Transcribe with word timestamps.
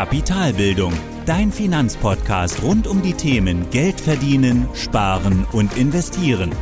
Kapitalbildung, 0.00 0.94
dein 1.26 1.52
Finanzpodcast 1.52 2.62
rund 2.62 2.86
um 2.86 3.02
die 3.02 3.12
Themen 3.12 3.68
Geld 3.68 4.00
verdienen, 4.00 4.66
sparen 4.72 5.46
und 5.52 5.76
investieren. 5.76 6.52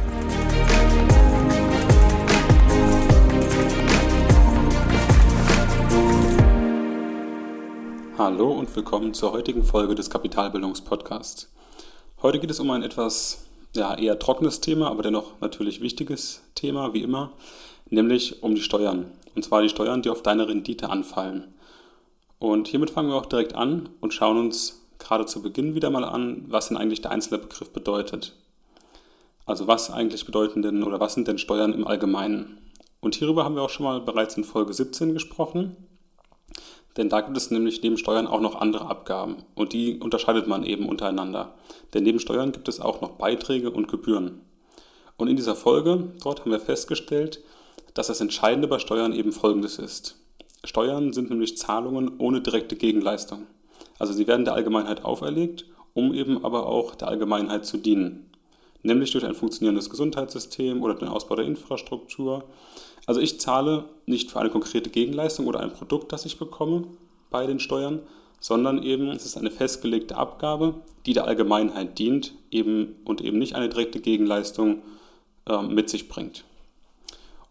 Hallo 8.19 8.51
und 8.51 8.75
willkommen 8.75 9.15
zur 9.15 9.31
heutigen 9.31 9.63
Folge 9.63 9.95
des 9.95 10.11
Kapitalbildungspodcasts. 10.11 11.49
Heute 12.21 12.41
geht 12.41 12.51
es 12.51 12.59
um 12.59 12.73
ein 12.73 12.83
etwas 12.83 13.47
ja, 13.73 13.95
eher 13.95 14.19
trockenes 14.19 14.61
Thema, 14.61 14.91
aber 14.91 15.05
dennoch 15.05 15.41
natürlich 15.41 15.81
wichtiges 15.81 16.43
Thema, 16.57 16.93
wie 16.93 17.05
immer, 17.05 17.31
nämlich 17.89 18.43
um 18.43 18.57
die 18.57 18.63
Steuern. 18.63 19.13
Und 19.37 19.45
zwar 19.45 19.63
die 19.63 19.69
Steuern, 19.69 20.03
die 20.03 20.11
auf 20.11 20.25
deine 20.25 20.49
Rendite 20.49 20.91
anfallen. 20.91 21.55
Und 22.39 22.69
hiermit 22.69 22.91
fangen 22.91 23.09
wir 23.09 23.17
auch 23.17 23.27
direkt 23.27 23.55
an 23.55 23.89
und 24.01 24.15
schauen 24.15 24.39
uns 24.39 24.87
gerade 24.99 25.27
zu 25.27 25.43
Beginn 25.43 25.75
wieder 25.75 25.91
mal 25.91 26.05
an, 26.05 26.45
was 26.49 26.69
denn 26.69 26.77
eigentlich 26.77 27.01
der 27.01 27.11
einzelne 27.11 27.39
Begriff 27.39 27.71
bedeutet. 27.71 28.35
Also 29.47 29.67
was 29.67 29.91
eigentlich 29.91 30.27
bedeuten 30.27 30.63
denn 30.63 30.83
oder 30.83 31.01
was 31.01 31.15
sind 31.15 31.27
denn 31.27 31.39
Steuern 31.39 31.73
im 31.73 31.87
Allgemeinen? 31.87 32.59
Und 33.01 33.15
hierüber 33.15 33.45
haben 33.45 33.55
wir 33.55 33.63
auch 33.63 33.71
schon 33.71 33.85
mal 33.85 34.01
bereits 34.01 34.37
in 34.37 34.45
Folge 34.45 34.73
17 34.73 35.15
gesprochen. 35.15 35.77
Denn 36.97 37.09
da 37.09 37.21
gibt 37.21 37.37
es 37.37 37.51
nämlich 37.51 37.83
neben 37.83 37.97
Steuern 37.97 38.27
auch 38.27 38.41
noch 38.41 38.57
andere 38.57 38.91
Abgaben 38.91 39.37
und 39.55 39.73
die 39.73 39.99
unterscheidet 40.01 40.49
man 40.49 40.65
eben 40.65 40.89
untereinander. 40.89 41.55
Denn 41.95 42.03
neben 42.03 42.19
Steuern 42.19 42.53
gibt 42.53 42.69
es 42.69 42.81
auch 42.81 43.01
noch 43.01 43.13
Beiträge 43.13 43.71
und 43.71 43.89
Gebühren. 43.89 44.41
Und 45.17 45.29
in 45.29 45.37
dieser 45.37 45.55
Folge, 45.55 46.13
dort 46.23 46.41
haben 46.41 46.51
wir 46.51 46.61
festgestellt, 46.61 47.41
dass 47.95 48.09
das 48.09 48.21
Entscheidende 48.21 48.69
bei 48.69 48.79
Steuern 48.79 49.13
eben 49.13 49.33
folgendes 49.33 49.79
ist. 49.79 50.17
Steuern 50.69 51.15
sind 51.15 51.31
nämlich 51.31 51.57
Zahlungen 51.57 52.19
ohne 52.19 52.43
direkte 52.43 52.77
Gegenleistung. 52.77 53.47
Also 53.99 54.13
sie 54.13 54.27
werden 54.27 54.45
der 54.45 54.53
Allgemeinheit 54.53 55.03
auferlegt, 55.03 55.65
um 55.95 56.13
eben 56.13 56.45
aber 56.45 56.67
auch 56.67 56.95
der 56.95 57.09
Allgemeinheit 57.09 57.65
zu 57.65 57.79
dienen. 57.79 58.29
Nämlich 58.83 59.13
durch 59.13 59.25
ein 59.25 59.35
funktionierendes 59.35 59.89
Gesundheitssystem 59.89 60.83
oder 60.83 60.93
den 60.93 61.09
Ausbau 61.09 61.37
der 61.37 61.47
Infrastruktur. 61.47 62.45
Also 63.07 63.19
ich 63.19 63.41
zahle 63.41 63.87
nicht 64.05 64.31
für 64.31 64.41
eine 64.41 64.51
konkrete 64.51 64.91
Gegenleistung 64.91 65.47
oder 65.47 65.61
ein 65.61 65.73
Produkt, 65.73 66.13
das 66.13 66.27
ich 66.27 66.39
bekomme 66.39 66.85
bei 67.31 67.47
den 67.47 67.61
Steuern, 67.61 68.01
sondern 68.39 68.83
eben 68.83 69.09
es 69.09 69.25
ist 69.25 69.39
eine 69.39 69.51
festgelegte 69.51 70.19
Abgabe, 70.19 70.75
die 71.07 71.15
der 71.15 71.25
Allgemeinheit 71.25 71.99
dient 71.99 72.35
eben, 72.51 72.97
und 73.07 73.23
eben 73.23 73.39
nicht 73.39 73.55
eine 73.55 73.71
direkte 73.71 74.01
Gegenleistung 74.01 74.83
äh, 75.47 75.63
mit 75.63 75.89
sich 75.89 76.11
bringt. 76.11 76.45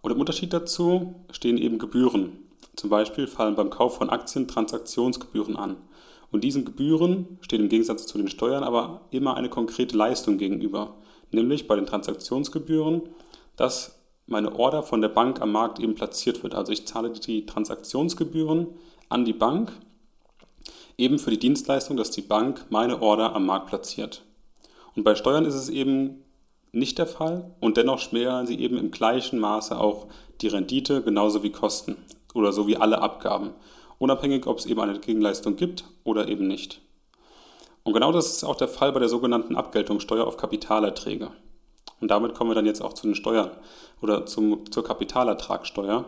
Und 0.03 0.11
im 0.11 0.19
Unterschied 0.19 0.53
dazu 0.53 1.15
stehen 1.31 1.57
eben 1.57 1.79
Gebühren. 1.79 2.46
Zum 2.77 2.91
Beispiel 2.91 3.25
fallen 3.25 3.55
beim 3.55 3.71
Kauf 3.71 3.95
von 3.97 4.11
Aktien 4.11 4.47
Transaktionsgebühren 4.47 5.57
an. 5.57 5.77
Und 6.31 6.43
diesen 6.43 6.63
Gebühren 6.63 7.39
steht 7.41 7.59
im 7.59 7.69
Gegensatz 7.69 8.05
zu 8.05 8.19
den 8.19 8.27
Steuern 8.27 8.63
aber 8.63 9.01
immer 9.09 9.35
eine 9.35 9.49
konkrete 9.49 9.97
Leistung 9.97 10.37
gegenüber. 10.37 10.93
Nämlich 11.31 11.67
bei 11.67 11.75
den 11.75 11.87
Transaktionsgebühren, 11.87 13.01
dass 13.55 13.99
meine 14.27 14.53
Order 14.55 14.83
von 14.83 15.01
der 15.01 15.09
Bank 15.09 15.41
am 15.41 15.51
Markt 15.51 15.79
eben 15.79 15.95
platziert 15.95 16.43
wird. 16.43 16.53
Also 16.53 16.71
ich 16.71 16.85
zahle 16.85 17.09
die 17.09 17.47
Transaktionsgebühren 17.47 18.67
an 19.09 19.25
die 19.25 19.33
Bank, 19.33 19.71
eben 20.99 21.17
für 21.17 21.31
die 21.31 21.39
Dienstleistung, 21.39 21.97
dass 21.97 22.11
die 22.11 22.21
Bank 22.21 22.65
meine 22.69 23.01
Order 23.01 23.35
am 23.35 23.47
Markt 23.47 23.67
platziert. 23.67 24.23
Und 24.95 25.03
bei 25.03 25.15
Steuern 25.15 25.45
ist 25.45 25.55
es 25.55 25.69
eben 25.69 26.23
nicht 26.71 26.99
der 26.99 27.07
Fall 27.07 27.55
und 27.59 27.77
dennoch 27.77 27.99
schmälern 27.99 28.45
sie 28.45 28.59
eben 28.59 28.77
im 28.77 28.91
gleichen 28.91 29.39
Maße 29.39 29.79
auch 29.79 30.07
die 30.41 30.47
Rendite 30.47 31.01
genauso 31.01 31.41
wie 31.41 31.51
Kosten 31.51 31.95
oder 32.37 32.51
so 32.51 32.67
wie 32.67 32.77
alle 32.77 33.01
Abgaben, 33.01 33.51
unabhängig 33.99 34.47
ob 34.47 34.59
es 34.59 34.65
eben 34.65 34.79
eine 34.79 34.99
Gegenleistung 34.99 35.55
gibt 35.55 35.83
oder 36.03 36.27
eben 36.27 36.47
nicht. 36.47 36.81
Und 37.83 37.93
genau 37.93 38.11
das 38.11 38.27
ist 38.27 38.43
auch 38.43 38.55
der 38.55 38.67
Fall 38.67 38.91
bei 38.91 38.99
der 38.99 39.09
sogenannten 39.09 39.55
Abgeltungssteuer 39.55 40.25
auf 40.25 40.37
Kapitalerträge. 40.37 41.31
Und 41.99 42.11
damit 42.11 42.33
kommen 42.33 42.51
wir 42.51 42.55
dann 42.55 42.65
jetzt 42.65 42.81
auch 42.81 42.93
zu 42.93 43.07
den 43.07 43.15
Steuern 43.15 43.51
oder 44.01 44.25
zum, 44.25 44.69
zur 44.71 44.83
Kapitalertragssteuer. 44.83 46.05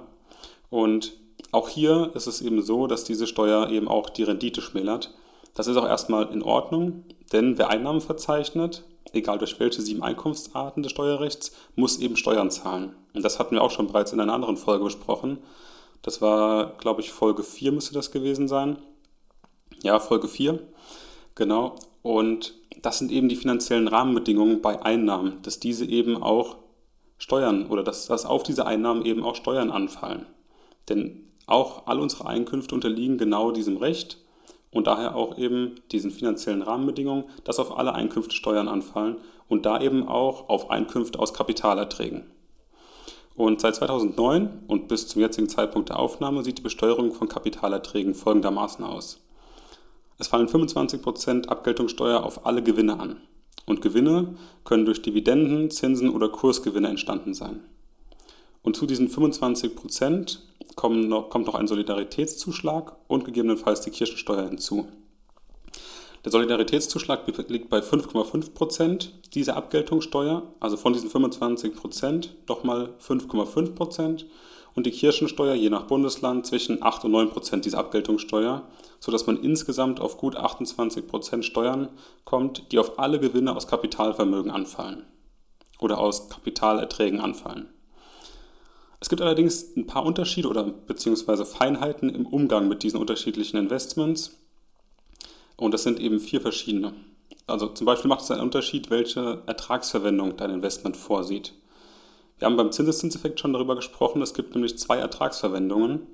Und 0.69 1.13
auch 1.51 1.69
hier 1.69 2.11
ist 2.13 2.27
es 2.27 2.41
eben 2.41 2.61
so, 2.61 2.85
dass 2.85 3.05
diese 3.05 3.27
Steuer 3.27 3.69
eben 3.69 3.87
auch 3.87 4.09
die 4.09 4.23
Rendite 4.23 4.61
schmälert. 4.61 5.13
Das 5.55 5.67
ist 5.67 5.77
auch 5.77 5.87
erstmal 5.87 6.31
in 6.31 6.43
Ordnung, 6.43 7.05
denn 7.31 7.57
wer 7.57 7.69
Einnahmen 7.69 8.01
verzeichnet, 8.01 8.83
egal 9.13 9.39
durch 9.39 9.59
welche 9.59 9.81
sieben 9.81 10.03
Einkunftsarten 10.03 10.83
des 10.83 10.91
Steuerrechts, 10.91 11.53
muss 11.75 11.97
eben 11.97 12.17
Steuern 12.17 12.51
zahlen. 12.51 12.95
Und 13.13 13.23
das 13.23 13.39
hatten 13.39 13.55
wir 13.55 13.63
auch 13.63 13.71
schon 13.71 13.87
bereits 13.87 14.13
in 14.13 14.19
einer 14.19 14.33
anderen 14.33 14.57
Folge 14.57 14.83
besprochen. 14.83 15.39
Das 16.01 16.21
war, 16.21 16.77
glaube 16.77 17.01
ich, 17.01 17.11
Folge 17.11 17.43
4 17.43 17.71
müsste 17.71 17.93
das 17.93 18.11
gewesen 18.11 18.47
sein. 18.47 18.77
Ja, 19.81 19.99
Folge 19.99 20.27
4. 20.27 20.59
Genau. 21.35 21.75
Und 22.01 22.55
das 22.81 22.99
sind 22.99 23.11
eben 23.11 23.29
die 23.29 23.35
finanziellen 23.35 23.87
Rahmenbedingungen 23.87 24.61
bei 24.61 24.81
Einnahmen, 24.81 25.41
dass 25.41 25.59
diese 25.59 25.85
eben 25.85 26.21
auch 26.21 26.57
Steuern 27.17 27.67
oder 27.67 27.83
dass, 27.83 28.07
dass 28.07 28.25
auf 28.25 28.43
diese 28.43 28.65
Einnahmen 28.65 29.05
eben 29.05 29.23
auch 29.23 29.35
Steuern 29.35 29.71
anfallen. 29.71 30.25
Denn 30.87 31.29
auch 31.45 31.87
all 31.87 31.99
unsere 31.99 32.27
Einkünfte 32.27 32.73
unterliegen 32.75 33.17
genau 33.17 33.51
diesem 33.51 33.77
Recht 33.77 34.17
und 34.71 34.87
daher 34.87 35.15
auch 35.15 35.37
eben 35.37 35.75
diesen 35.91 36.11
finanziellen 36.11 36.61
Rahmenbedingungen, 36.61 37.25
dass 37.43 37.59
auf 37.59 37.77
alle 37.77 37.93
Einkünfte 37.93 38.35
Steuern 38.35 38.67
anfallen 38.67 39.17
und 39.47 39.65
da 39.65 39.81
eben 39.81 40.07
auch 40.07 40.47
auf 40.47 40.69
Einkünfte 40.69 41.19
aus 41.19 41.33
Kapitalerträgen. 41.33 42.23
Und 43.39 43.61
seit 43.61 43.75
2009 43.75 44.65
und 44.67 44.89
bis 44.89 45.07
zum 45.07 45.21
jetzigen 45.21 45.47
Zeitpunkt 45.47 45.87
der 45.87 45.97
Aufnahme 45.97 46.43
sieht 46.43 46.57
die 46.57 46.61
Besteuerung 46.61 47.13
von 47.13 47.29
Kapitalerträgen 47.29 48.13
folgendermaßen 48.13 48.83
aus. 48.83 49.21
Es 50.17 50.27
fallen 50.27 50.49
25% 50.49 51.47
Abgeltungssteuer 51.47 52.21
auf 52.21 52.45
alle 52.45 52.61
Gewinne 52.61 52.99
an. 52.99 53.21
Und 53.65 53.81
Gewinne 53.81 54.35
können 54.65 54.83
durch 54.83 55.01
Dividenden, 55.01 55.71
Zinsen 55.71 56.09
oder 56.09 56.27
Kursgewinne 56.27 56.89
entstanden 56.89 57.33
sein. 57.33 57.61
Und 58.61 58.75
zu 58.75 58.85
diesen 58.85 59.07
25% 59.07 60.39
kommt 60.75 61.07
noch, 61.07 61.29
kommt 61.29 61.45
noch 61.45 61.55
ein 61.55 61.67
Solidaritätszuschlag 61.67 62.97
und 63.07 63.23
gegebenenfalls 63.23 63.79
die 63.79 63.91
Kirchensteuer 63.91 64.49
hinzu. 64.49 64.89
Der 66.25 66.31
Solidaritätszuschlag 66.31 67.21
liegt 67.47 67.69
bei 67.69 67.79
5,5 67.79 68.53
Prozent 68.53 69.13
dieser 69.33 69.55
Abgeltungssteuer, 69.55 70.43
also 70.59 70.75
von 70.75 70.91
diesen 70.91 71.09
25 71.09 71.75
Prozent 71.75 72.35
nochmal 72.47 72.89
5,5 72.99 73.73
Prozent 73.73 74.25
und 74.75 74.85
die 74.85 74.91
Kirchensteuer 74.91 75.55
je 75.55 75.69
nach 75.69 75.83
Bundesland 75.83 76.45
zwischen 76.45 76.83
8 76.83 77.05
und 77.05 77.11
9 77.11 77.29
Prozent 77.29 77.65
dieser 77.65 77.79
Abgeltungssteuer, 77.79 78.67
sodass 78.99 79.27
man 79.27 79.41
insgesamt 79.41 80.01
auf 80.01 80.17
gut 80.17 80.35
28 80.35 81.07
Prozent 81.07 81.45
Steuern 81.45 81.89
kommt, 82.25 82.71
die 82.71 82.79
auf 82.79 82.99
alle 82.99 83.19
Gewinne 83.19 83.55
aus 83.55 83.67
Kapitalvermögen 83.67 84.51
anfallen 84.51 85.05
oder 85.79 85.99
aus 85.99 86.29
Kapitalerträgen 86.29 87.21
anfallen. 87.21 87.69
Es 88.99 89.07
gibt 89.07 89.21
allerdings 89.21 89.77
ein 89.77 89.87
paar 89.87 90.05
Unterschiede 90.05 90.49
oder 90.49 90.63
beziehungsweise 90.63 91.45
Feinheiten 91.45 92.09
im 92.09 92.25
Umgang 92.25 92.67
mit 92.67 92.83
diesen 92.83 92.99
unterschiedlichen 92.99 93.55
Investments 93.55 94.38
und 95.59 95.73
das 95.73 95.83
sind 95.83 95.99
eben 95.99 96.19
vier 96.19 96.41
verschiedene. 96.41 96.93
Also 97.47 97.67
zum 97.67 97.85
Beispiel 97.85 98.09
macht 98.09 98.21
es 98.21 98.31
einen 98.31 98.41
Unterschied, 98.41 98.89
welche 98.89 99.41
Ertragsverwendung 99.45 100.37
dein 100.37 100.51
Investment 100.51 100.95
vorsieht. 100.95 101.53
Wir 102.37 102.45
haben 102.45 102.55
beim 102.55 102.71
Zinseszinseffekt 102.71 103.39
schon 103.39 103.53
darüber 103.53 103.75
gesprochen. 103.75 104.21
Es 104.21 104.33
gibt 104.33 104.55
nämlich 104.55 104.77
zwei 104.77 104.97
Ertragsverwendungen. 104.97 106.07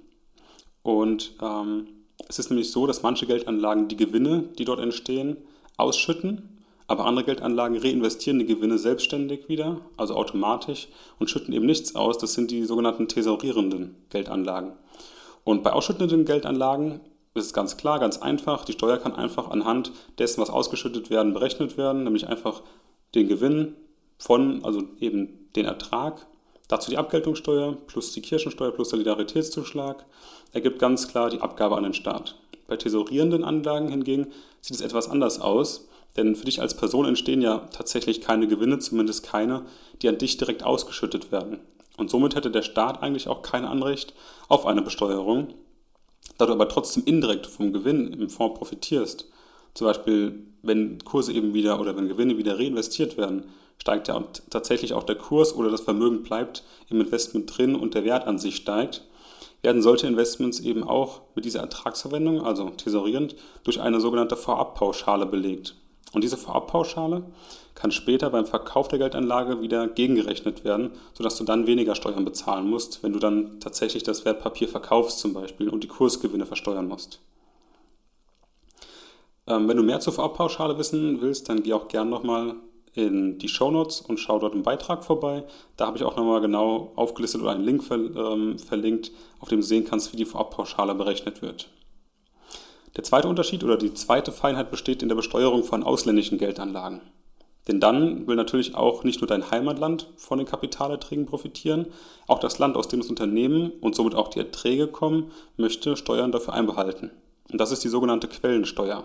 Und 0.81 1.33
ähm, 1.41 1.87
es 2.27 2.39
ist 2.39 2.49
nämlich 2.49 2.71
so, 2.71 2.87
dass 2.87 3.03
manche 3.03 3.27
Geldanlagen 3.27 3.87
die 3.87 3.97
Gewinne, 3.97 4.49
die 4.57 4.65
dort 4.65 4.79
entstehen, 4.79 5.37
ausschütten, 5.77 6.63
aber 6.87 7.05
andere 7.05 7.25
Geldanlagen 7.25 7.77
reinvestieren 7.77 8.39
die 8.39 8.45
Gewinne 8.45 8.77
selbstständig 8.77 9.49
wieder, 9.49 9.81
also 9.97 10.15
automatisch, 10.15 10.87
und 11.19 11.29
schütten 11.29 11.53
eben 11.53 11.65
nichts 11.65 11.95
aus. 11.95 12.17
Das 12.17 12.33
sind 12.33 12.51
die 12.51 12.63
sogenannten 12.63 13.07
thesaurierenden 13.07 13.95
Geldanlagen. 14.09 14.73
Und 15.43 15.63
bei 15.63 15.73
ausschüttenden 15.73 16.25
Geldanlagen 16.25 17.01
ist 17.43 17.53
ganz 17.53 17.75
klar, 17.75 17.99
ganz 17.99 18.17
einfach. 18.17 18.63
Die 18.63 18.71
Steuer 18.71 18.97
kann 18.97 19.13
einfach 19.13 19.49
anhand 19.49 19.91
dessen, 20.17 20.41
was 20.41 20.49
ausgeschüttet 20.49 21.09
werden, 21.09 21.33
berechnet 21.33 21.77
werden, 21.77 22.03
nämlich 22.03 22.27
einfach 22.27 22.61
den 23.13 23.27
Gewinn 23.27 23.75
von, 24.17 24.63
also 24.63 24.83
eben 24.99 25.49
den 25.55 25.65
Ertrag, 25.65 26.25
dazu 26.69 26.89
die 26.89 26.97
Abgeltungssteuer 26.97 27.77
plus 27.87 28.13
die 28.13 28.21
Kirchensteuer 28.21 28.71
plus 28.71 28.89
Solidaritätszuschlag, 28.89 30.05
ergibt 30.53 30.79
ganz 30.79 31.09
klar 31.09 31.29
die 31.29 31.41
Abgabe 31.41 31.75
an 31.75 31.83
den 31.83 31.93
Staat. 31.93 32.39
Bei 32.67 32.77
tesorierenden 32.77 33.43
Anlagen 33.43 33.89
hingegen 33.89 34.27
sieht 34.61 34.77
es 34.77 34.81
etwas 34.81 35.09
anders 35.09 35.39
aus, 35.39 35.87
denn 36.15 36.35
für 36.35 36.45
dich 36.45 36.61
als 36.61 36.75
Person 36.75 37.05
entstehen 37.05 37.41
ja 37.41 37.67
tatsächlich 37.71 38.21
keine 38.21 38.47
Gewinne, 38.47 38.79
zumindest 38.79 39.25
keine, 39.25 39.65
die 40.01 40.07
an 40.07 40.17
dich 40.17 40.37
direkt 40.37 40.63
ausgeschüttet 40.63 41.31
werden. 41.31 41.59
Und 41.97 42.09
somit 42.09 42.35
hätte 42.35 42.51
der 42.51 42.61
Staat 42.61 43.03
eigentlich 43.03 43.27
auch 43.27 43.41
kein 43.41 43.65
Anrecht 43.65 44.13
auf 44.47 44.65
eine 44.65 44.81
Besteuerung, 44.81 45.49
da 46.37 46.45
du 46.45 46.53
aber 46.53 46.67
trotzdem 46.67 47.03
indirekt 47.05 47.47
vom 47.47 47.73
Gewinn 47.73 48.13
im 48.13 48.29
Fonds 48.29 48.57
profitierst, 48.57 49.29
zum 49.73 49.87
Beispiel 49.87 50.45
wenn 50.63 50.99
Kurse 51.03 51.31
eben 51.33 51.53
wieder 51.53 51.79
oder 51.79 51.95
wenn 51.95 52.07
Gewinne 52.07 52.37
wieder 52.37 52.57
reinvestiert 52.57 53.17
werden, 53.17 53.45
steigt 53.77 54.07
ja 54.07 54.23
tatsächlich 54.49 54.93
auch 54.93 55.03
der 55.03 55.15
Kurs 55.15 55.53
oder 55.53 55.69
das 55.69 55.81
Vermögen 55.81 56.23
bleibt 56.23 56.63
im 56.89 57.01
Investment 57.01 57.55
drin 57.55 57.75
und 57.75 57.93
der 57.93 58.03
Wert 58.03 58.25
an 58.25 58.39
sich 58.39 58.55
steigt, 58.55 59.03
werden 59.61 59.81
solche 59.81 60.07
Investments 60.07 60.59
eben 60.59 60.83
auch 60.83 61.21
mit 61.35 61.45
dieser 61.45 61.61
Ertragsverwendung, 61.61 62.41
also 62.41 62.69
tesorierend, 62.69 63.35
durch 63.63 63.81
eine 63.81 63.99
sogenannte 63.99 64.37
Vorabpauschale 64.37 65.25
belegt. 65.25 65.75
Und 66.15 66.23
diese 66.23 66.37
Vorabpauschale 66.37 67.23
kann 67.75 67.91
später 67.91 68.29
beim 68.29 68.45
Verkauf 68.45 68.87
der 68.87 68.99
Geldanlage 68.99 69.59
wieder 69.59 69.89
gegengerechnet 69.89 70.63
werden, 70.63 70.91
sodass 71.13 71.37
du 71.37 71.43
dann 71.43 71.67
weniger 71.67 71.93
Steuern 71.93 72.23
bezahlen 72.23 72.69
musst, 72.69 73.03
wenn 73.03 73.11
du 73.11 73.19
dann 73.19 73.59
tatsächlich 73.59 74.03
das 74.03 74.23
Wertpapier 74.23 74.69
verkaufst 74.69 75.19
zum 75.19 75.33
Beispiel 75.33 75.67
und 75.67 75.83
die 75.83 75.89
Kursgewinne 75.89 76.45
versteuern 76.45 76.87
musst. 76.87 77.19
Ähm, 79.45 79.67
wenn 79.67 79.75
du 79.75 79.83
mehr 79.83 79.99
zur 79.99 80.13
Vorabpauschale 80.13 80.77
wissen 80.77 81.19
willst, 81.19 81.49
dann 81.49 81.63
geh 81.63 81.73
auch 81.73 81.89
gern 81.89 82.09
nochmal 82.09 82.55
in 82.93 83.37
die 83.37 83.49
Shownotes 83.49 83.99
und 83.99 84.17
schau 84.17 84.39
dort 84.39 84.55
im 84.55 84.63
Beitrag 84.63 85.03
vorbei. 85.03 85.43
Da 85.75 85.85
habe 85.87 85.97
ich 85.97 86.05
auch 86.05 86.15
nochmal 86.15 86.39
genau 86.39 86.93
aufgelistet 86.95 87.41
oder 87.41 87.51
einen 87.51 87.65
Link 87.65 87.83
ähm, 87.91 88.57
verlinkt, 88.57 89.11
auf 89.41 89.49
dem 89.49 89.59
du 89.59 89.65
sehen 89.65 89.83
kannst, 89.83 90.13
wie 90.13 90.17
die 90.17 90.23
Vorabpauschale 90.23 90.95
berechnet 90.95 91.41
wird. 91.41 91.67
Der 92.95 93.03
zweite 93.03 93.27
Unterschied 93.27 93.63
oder 93.63 93.77
die 93.77 93.93
zweite 93.93 94.31
Feinheit 94.31 94.71
besteht 94.71 95.01
in 95.01 95.09
der 95.09 95.15
Besteuerung 95.15 95.63
von 95.63 95.83
ausländischen 95.83 96.37
Geldanlagen. 96.37 97.01
Denn 97.67 97.79
dann 97.79 98.27
will 98.27 98.35
natürlich 98.35 98.75
auch 98.75 99.03
nicht 99.03 99.21
nur 99.21 99.27
dein 99.27 99.49
Heimatland 99.49 100.07
von 100.17 100.37
den 100.37 100.47
Kapitalerträgen 100.47 101.25
profitieren, 101.25 101.87
auch 102.27 102.39
das 102.39 102.59
Land, 102.59 102.77
aus 102.77 102.87
dem 102.87 102.99
das 102.99 103.09
Unternehmen 103.09 103.71
und 103.81 103.95
somit 103.95 104.13
auch 104.13 104.27
die 104.27 104.39
Erträge 104.39 104.87
kommen, 104.87 105.31
möchte 105.57 105.97
Steuern 105.97 106.31
dafür 106.31 106.53
einbehalten. 106.53 107.09
Und 107.51 107.59
das 107.59 107.71
ist 107.71 107.83
die 107.83 107.89
sogenannte 107.89 108.27
Quellensteuer. 108.27 109.03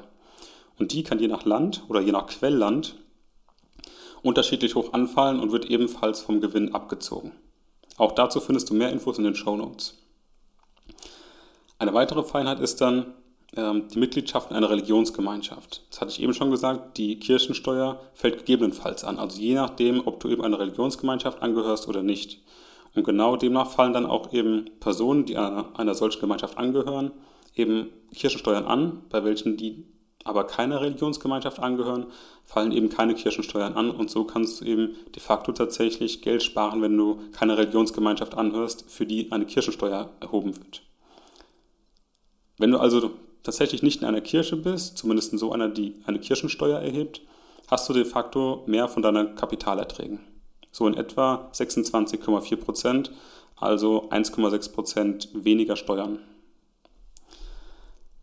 Und 0.78 0.92
die 0.92 1.02
kann 1.02 1.18
je 1.18 1.28
nach 1.28 1.44
Land 1.44 1.84
oder 1.88 2.00
je 2.00 2.12
nach 2.12 2.26
Quellland 2.26 2.96
unterschiedlich 4.22 4.74
hoch 4.74 4.92
anfallen 4.92 5.40
und 5.40 5.52
wird 5.52 5.66
ebenfalls 5.66 6.20
vom 6.20 6.40
Gewinn 6.40 6.74
abgezogen. 6.74 7.32
Auch 7.96 8.12
dazu 8.12 8.40
findest 8.40 8.70
du 8.70 8.74
mehr 8.74 8.90
Infos 8.90 9.18
in 9.18 9.24
den 9.24 9.34
Show 9.34 9.56
Notes. 9.56 9.98
Eine 11.78 11.94
weitere 11.94 12.22
Feinheit 12.22 12.60
ist 12.60 12.82
dann 12.82 13.14
die 13.52 13.98
Mitgliedschaft 13.98 14.50
in 14.50 14.56
einer 14.56 14.70
Religionsgemeinschaft. 14.70 15.82
Das 15.90 16.00
hatte 16.00 16.12
ich 16.12 16.22
eben 16.22 16.34
schon 16.34 16.52
gesagt, 16.52 16.96
die 16.98 17.18
Kirchensteuer 17.18 18.00
fällt 18.14 18.38
gegebenenfalls 18.38 19.02
an, 19.02 19.18
also 19.18 19.40
je 19.40 19.54
nachdem, 19.54 20.06
ob 20.06 20.20
du 20.20 20.28
eben 20.28 20.44
einer 20.44 20.60
Religionsgemeinschaft 20.60 21.42
angehörst 21.42 21.88
oder 21.88 22.02
nicht. 22.02 22.40
Und 22.94 23.04
genau 23.04 23.36
demnach 23.36 23.70
fallen 23.70 23.92
dann 23.92 24.06
auch 24.06 24.32
eben 24.32 24.70
Personen, 24.78 25.24
die 25.24 25.36
einer, 25.36 25.66
einer 25.76 25.94
solchen 25.94 26.20
Gemeinschaft 26.20 26.58
angehören, 26.58 27.10
eben 27.54 27.88
Kirchensteuern 28.14 28.66
an, 28.66 29.02
bei 29.10 29.24
welchen 29.24 29.56
die 29.56 29.84
aber 30.22 30.44
keiner 30.44 30.82
Religionsgemeinschaft 30.82 31.60
angehören, 31.60 32.06
fallen 32.44 32.72
eben 32.72 32.90
keine 32.90 33.14
Kirchensteuern 33.14 33.74
an 33.74 33.90
und 33.90 34.10
so 34.10 34.24
kannst 34.24 34.60
du 34.60 34.66
eben 34.66 34.96
de 35.14 35.20
facto 35.20 35.50
tatsächlich 35.52 36.20
Geld 36.20 36.42
sparen, 36.42 36.82
wenn 36.82 36.96
du 36.96 37.20
keine 37.32 37.56
Religionsgemeinschaft 37.56 38.34
anhörst, 38.34 38.84
für 38.88 39.06
die 39.06 39.32
eine 39.32 39.46
Kirchensteuer 39.46 40.10
erhoben 40.20 40.56
wird. 40.56 40.82
Wenn 42.58 42.70
du 42.70 42.78
also 42.78 43.12
tatsächlich 43.42 43.82
nicht 43.82 44.02
in 44.02 44.06
einer 44.06 44.20
Kirche 44.20 44.56
bist, 44.56 44.98
zumindest 44.98 45.32
in 45.32 45.38
so 45.38 45.52
einer, 45.52 45.68
die 45.68 45.94
eine 46.06 46.18
Kirchensteuer 46.18 46.80
erhebt, 46.80 47.22
hast 47.68 47.88
du 47.88 47.92
de 47.92 48.04
facto 48.04 48.64
mehr 48.66 48.88
von 48.88 49.02
deinen 49.02 49.34
Kapitalerträgen. 49.36 50.20
So 50.72 50.86
in 50.86 50.94
etwa 50.94 51.50
26,4 51.52 52.56
Prozent, 52.56 53.12
also 53.56 54.08
1,6 54.10 54.72
Prozent 54.72 55.28
weniger 55.32 55.76
Steuern. 55.76 56.18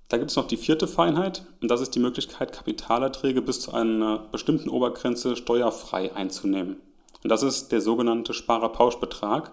Da 0.09 0.17
gibt 0.17 0.31
es 0.31 0.37
noch 0.37 0.47
die 0.47 0.57
vierte 0.57 0.87
Feinheit 0.87 1.43
und 1.61 1.69
das 1.69 1.81
ist 1.81 1.93
die 1.95 1.99
Möglichkeit, 1.99 2.53
Kapitalerträge 2.53 3.41
bis 3.41 3.59
zu 3.59 3.73
einer 3.73 4.19
bestimmten 4.31 4.69
Obergrenze 4.69 5.35
steuerfrei 5.35 6.15
einzunehmen. 6.15 6.77
Und 7.23 7.29
das 7.29 7.43
ist 7.43 7.73
der 7.73 7.81
sogenannte 7.81 8.33
Sparerpauschbetrag 8.33 9.51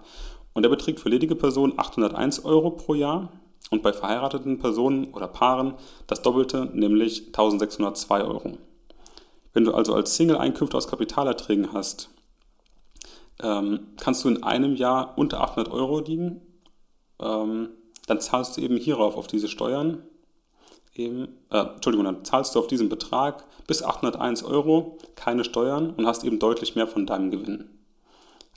und 0.52 0.62
der 0.62 0.70
beträgt 0.70 1.00
für 1.00 1.08
ledige 1.08 1.34
Personen 1.34 1.76
801 1.76 2.44
Euro 2.44 2.70
pro 2.70 2.94
Jahr 2.94 3.32
und 3.70 3.82
bei 3.82 3.92
verheirateten 3.92 4.58
Personen 4.58 5.12
oder 5.12 5.28
Paaren 5.28 5.74
das 6.06 6.22
Doppelte, 6.22 6.70
nämlich 6.72 7.26
1602 7.28 8.24
Euro. 8.24 8.58
Wenn 9.52 9.64
du 9.64 9.72
also 9.72 9.94
als 9.94 10.16
Single 10.16 10.38
Einkünfte 10.38 10.76
aus 10.76 10.88
Kapitalerträgen 10.88 11.72
hast, 11.72 12.10
ähm, 13.42 13.88
kannst 13.98 14.24
du 14.24 14.28
in 14.28 14.42
einem 14.42 14.76
Jahr 14.76 15.16
unter 15.16 15.40
800 15.40 15.72
Euro 15.72 16.00
liegen, 16.00 16.40
ähm, 17.20 17.70
dann 18.06 18.20
zahlst 18.20 18.56
du 18.56 18.60
eben 18.60 18.76
hierauf 18.76 19.16
auf 19.16 19.26
diese 19.26 19.48
Steuern 19.48 20.02
eben, 20.94 21.28
äh, 21.50 21.58
Entschuldigung, 21.58 22.04
dann 22.04 22.24
zahlst 22.24 22.54
du 22.54 22.58
auf 22.58 22.66
diesen 22.66 22.88
Betrag 22.88 23.44
bis 23.66 23.82
801 23.82 24.44
Euro 24.44 24.98
keine 25.16 25.44
Steuern 25.44 25.90
und 25.90 26.06
hast 26.06 26.24
eben 26.24 26.38
deutlich 26.38 26.74
mehr 26.76 26.86
von 26.86 27.06
deinem 27.06 27.30
Gewinn. 27.30 27.68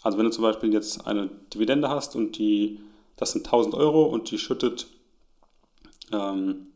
Also 0.04 0.18
wenn 0.18 0.26
du 0.26 0.32
zum 0.32 0.44
Beispiel 0.44 0.72
jetzt 0.72 1.08
eine 1.08 1.30
Dividende 1.54 1.90
hast 1.90 2.16
und 2.16 2.38
die, 2.38 2.80
das 3.16 3.32
sind 3.32 3.46
1000 3.46 3.76
Euro 3.76 4.04
und 4.04 4.30
die 4.32 4.38
schüttet, 4.38 4.88
ähm, 6.12 6.68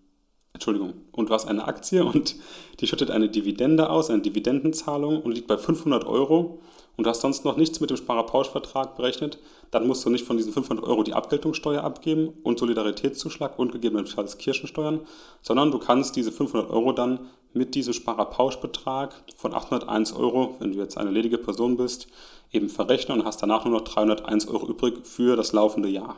Entschuldigung, 0.53 0.93
und 1.11 1.29
du 1.29 1.33
hast 1.33 1.47
eine 1.47 1.65
Aktie 1.65 2.03
und 2.05 2.35
die 2.79 2.87
schüttet 2.87 3.09
eine 3.09 3.29
Dividende 3.29 3.89
aus, 3.89 4.09
eine 4.09 4.21
Dividendenzahlung 4.21 5.21
und 5.21 5.31
liegt 5.31 5.47
bei 5.47 5.57
500 5.57 6.05
Euro. 6.05 6.59
Und 6.97 7.05
du 7.05 7.09
hast 7.09 7.21
sonst 7.21 7.45
noch 7.45 7.55
nichts 7.57 7.79
mit 7.79 7.89
dem 7.89 7.97
Sparerpauschvertrag 7.97 8.95
berechnet, 8.95 9.39
dann 9.71 9.87
musst 9.87 10.05
du 10.05 10.09
nicht 10.09 10.25
von 10.25 10.37
diesen 10.37 10.51
500 10.51 10.85
Euro 10.85 11.03
die 11.03 11.13
Abgeltungssteuer 11.13 11.83
abgeben 11.83 12.33
und 12.43 12.59
Solidaritätszuschlag 12.59 13.57
und 13.57 13.71
gegebenenfalls 13.71 14.37
Kirchensteuern, 14.37 14.99
sondern 15.41 15.71
du 15.71 15.79
kannst 15.79 16.15
diese 16.17 16.31
500 16.31 16.69
Euro 16.69 16.91
dann 16.91 17.29
mit 17.53 17.75
diesem 17.75 17.93
Sparerpauschbetrag 17.93 19.13
von 19.35 19.53
801 19.53 20.13
Euro, 20.13 20.57
wenn 20.59 20.73
du 20.73 20.77
jetzt 20.79 20.97
eine 20.97 21.11
ledige 21.11 21.37
Person 21.37 21.77
bist, 21.77 22.07
eben 22.51 22.69
verrechnen 22.69 23.21
und 23.21 23.25
hast 23.25 23.41
danach 23.41 23.65
nur 23.65 23.73
noch 23.79 23.85
301 23.85 24.47
Euro 24.49 24.67
übrig 24.67 25.05
für 25.07 25.35
das 25.35 25.53
laufende 25.53 25.89
Jahr. 25.89 26.17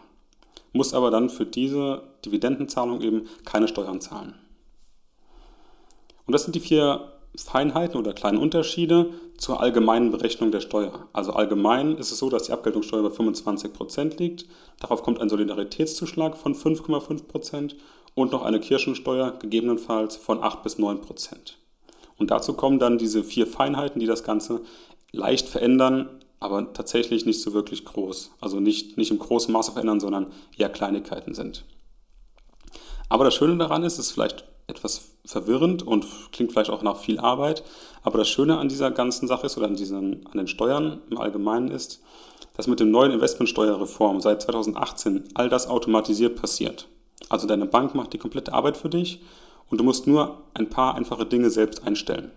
Musst 0.74 0.94
aber 0.94 1.12
dann 1.12 1.30
für 1.30 1.46
diese 1.46 2.02
Dividendenzahlung 2.26 3.02
eben 3.02 3.28
keine 3.46 3.68
Steuern 3.68 4.02
zahlen. 4.02 4.34
Und 6.26 6.34
das 6.34 6.44
sind 6.44 6.56
die 6.56 6.60
vier 6.60 7.14
Feinheiten 7.36 8.00
oder 8.00 8.14
kleinen 8.14 8.38
Unterschiede 8.38 9.12
zur 9.38 9.60
allgemeinen 9.60 10.12
Berechnung 10.12 10.52
der 10.52 10.62
Steuer. 10.62 11.08
Also 11.14 11.34
allgemein 11.34 11.98
ist 11.98 12.12
es 12.12 12.20
so, 12.20 12.30
dass 12.30 12.44
die 12.44 12.52
Abgeltungssteuer 12.52 13.02
bei 13.02 13.16
25% 13.16 14.18
liegt. 14.18 14.46
Darauf 14.80 15.02
kommt 15.02 15.20
ein 15.20 15.30
Solidaritätszuschlag 15.30 16.38
von 16.38 16.54
5,5% 16.54 17.76
und 18.14 18.32
noch 18.32 18.44
eine 18.44 18.60
Kirchensteuer 18.60 19.32
gegebenenfalls 19.40 20.16
von 20.16 20.44
8 20.44 20.62
bis 20.62 20.78
9%. 20.78 21.56
Und 22.18 22.30
dazu 22.30 22.54
kommen 22.54 22.78
dann 22.78 23.00
diese 23.00 23.24
vier 23.24 23.48
Feinheiten, 23.48 24.00
die 24.00 24.06
das 24.06 24.24
Ganze 24.24 24.62
leicht 25.12 25.50
verändern, 25.50 26.10
aber 26.44 26.74
tatsächlich 26.74 27.26
nicht 27.26 27.42
so 27.42 27.54
wirklich 27.54 27.86
groß. 27.86 28.32
Also 28.42 28.60
nicht, 28.60 28.98
nicht 28.98 29.12
im 29.12 29.20
großen 29.20 29.52
Maße 29.54 29.72
verändern, 29.72 30.00
sondern 30.00 30.32
eher 30.58 30.70
Kleinigkeiten 30.70 31.34
sind. 31.34 31.64
Aber 33.10 33.24
das 33.24 33.36
Schöne 33.36 33.58
daran 33.58 33.84
ist, 33.84 33.94
es 33.94 34.08
ist 34.08 34.12
vielleicht 34.12 34.46
etwas 34.68 35.12
verwirrend 35.26 35.84
und 35.84 36.06
klingt 36.32 36.52
vielleicht 36.52 36.70
auch 36.70 36.84
nach 36.84 36.98
viel 36.98 37.20
Arbeit. 37.20 37.64
Aber 38.02 38.18
das 38.18 38.28
Schöne 38.28 38.58
an 38.58 38.70
dieser 38.70 38.92
ganzen 38.92 39.28
Sache 39.28 39.46
ist 39.46 39.58
oder 39.58 39.68
an, 39.68 39.76
diesen, 39.76 40.26
an 40.28 40.38
den 40.38 40.48
Steuern 40.48 41.02
im 41.10 41.18
Allgemeinen 41.18 41.70
ist, 41.70 42.02
dass 42.58 42.68
mit 42.68 42.80
dem 42.80 42.92
neuen 42.92 43.12
Investmentsteuerreform 43.12 44.20
seit 44.20 44.42
2018 44.42 45.24
all 45.36 45.50
das 45.50 45.68
automatisiert 45.68 46.36
passiert. 46.40 46.88
Also 47.30 47.48
deine 47.48 47.66
Bank 47.66 47.96
macht 47.96 48.14
die 48.14 48.18
komplette 48.18 48.54
Arbeit 48.54 48.78
für 48.78 48.90
dich 48.90 49.22
und 49.70 49.80
du 49.80 49.84
musst 49.84 50.08
nur 50.08 50.42
ein 50.54 50.70
paar 50.70 50.96
einfache 50.96 51.26
Dinge 51.26 51.50
selbst 51.50 51.84
einstellen. 51.88 52.32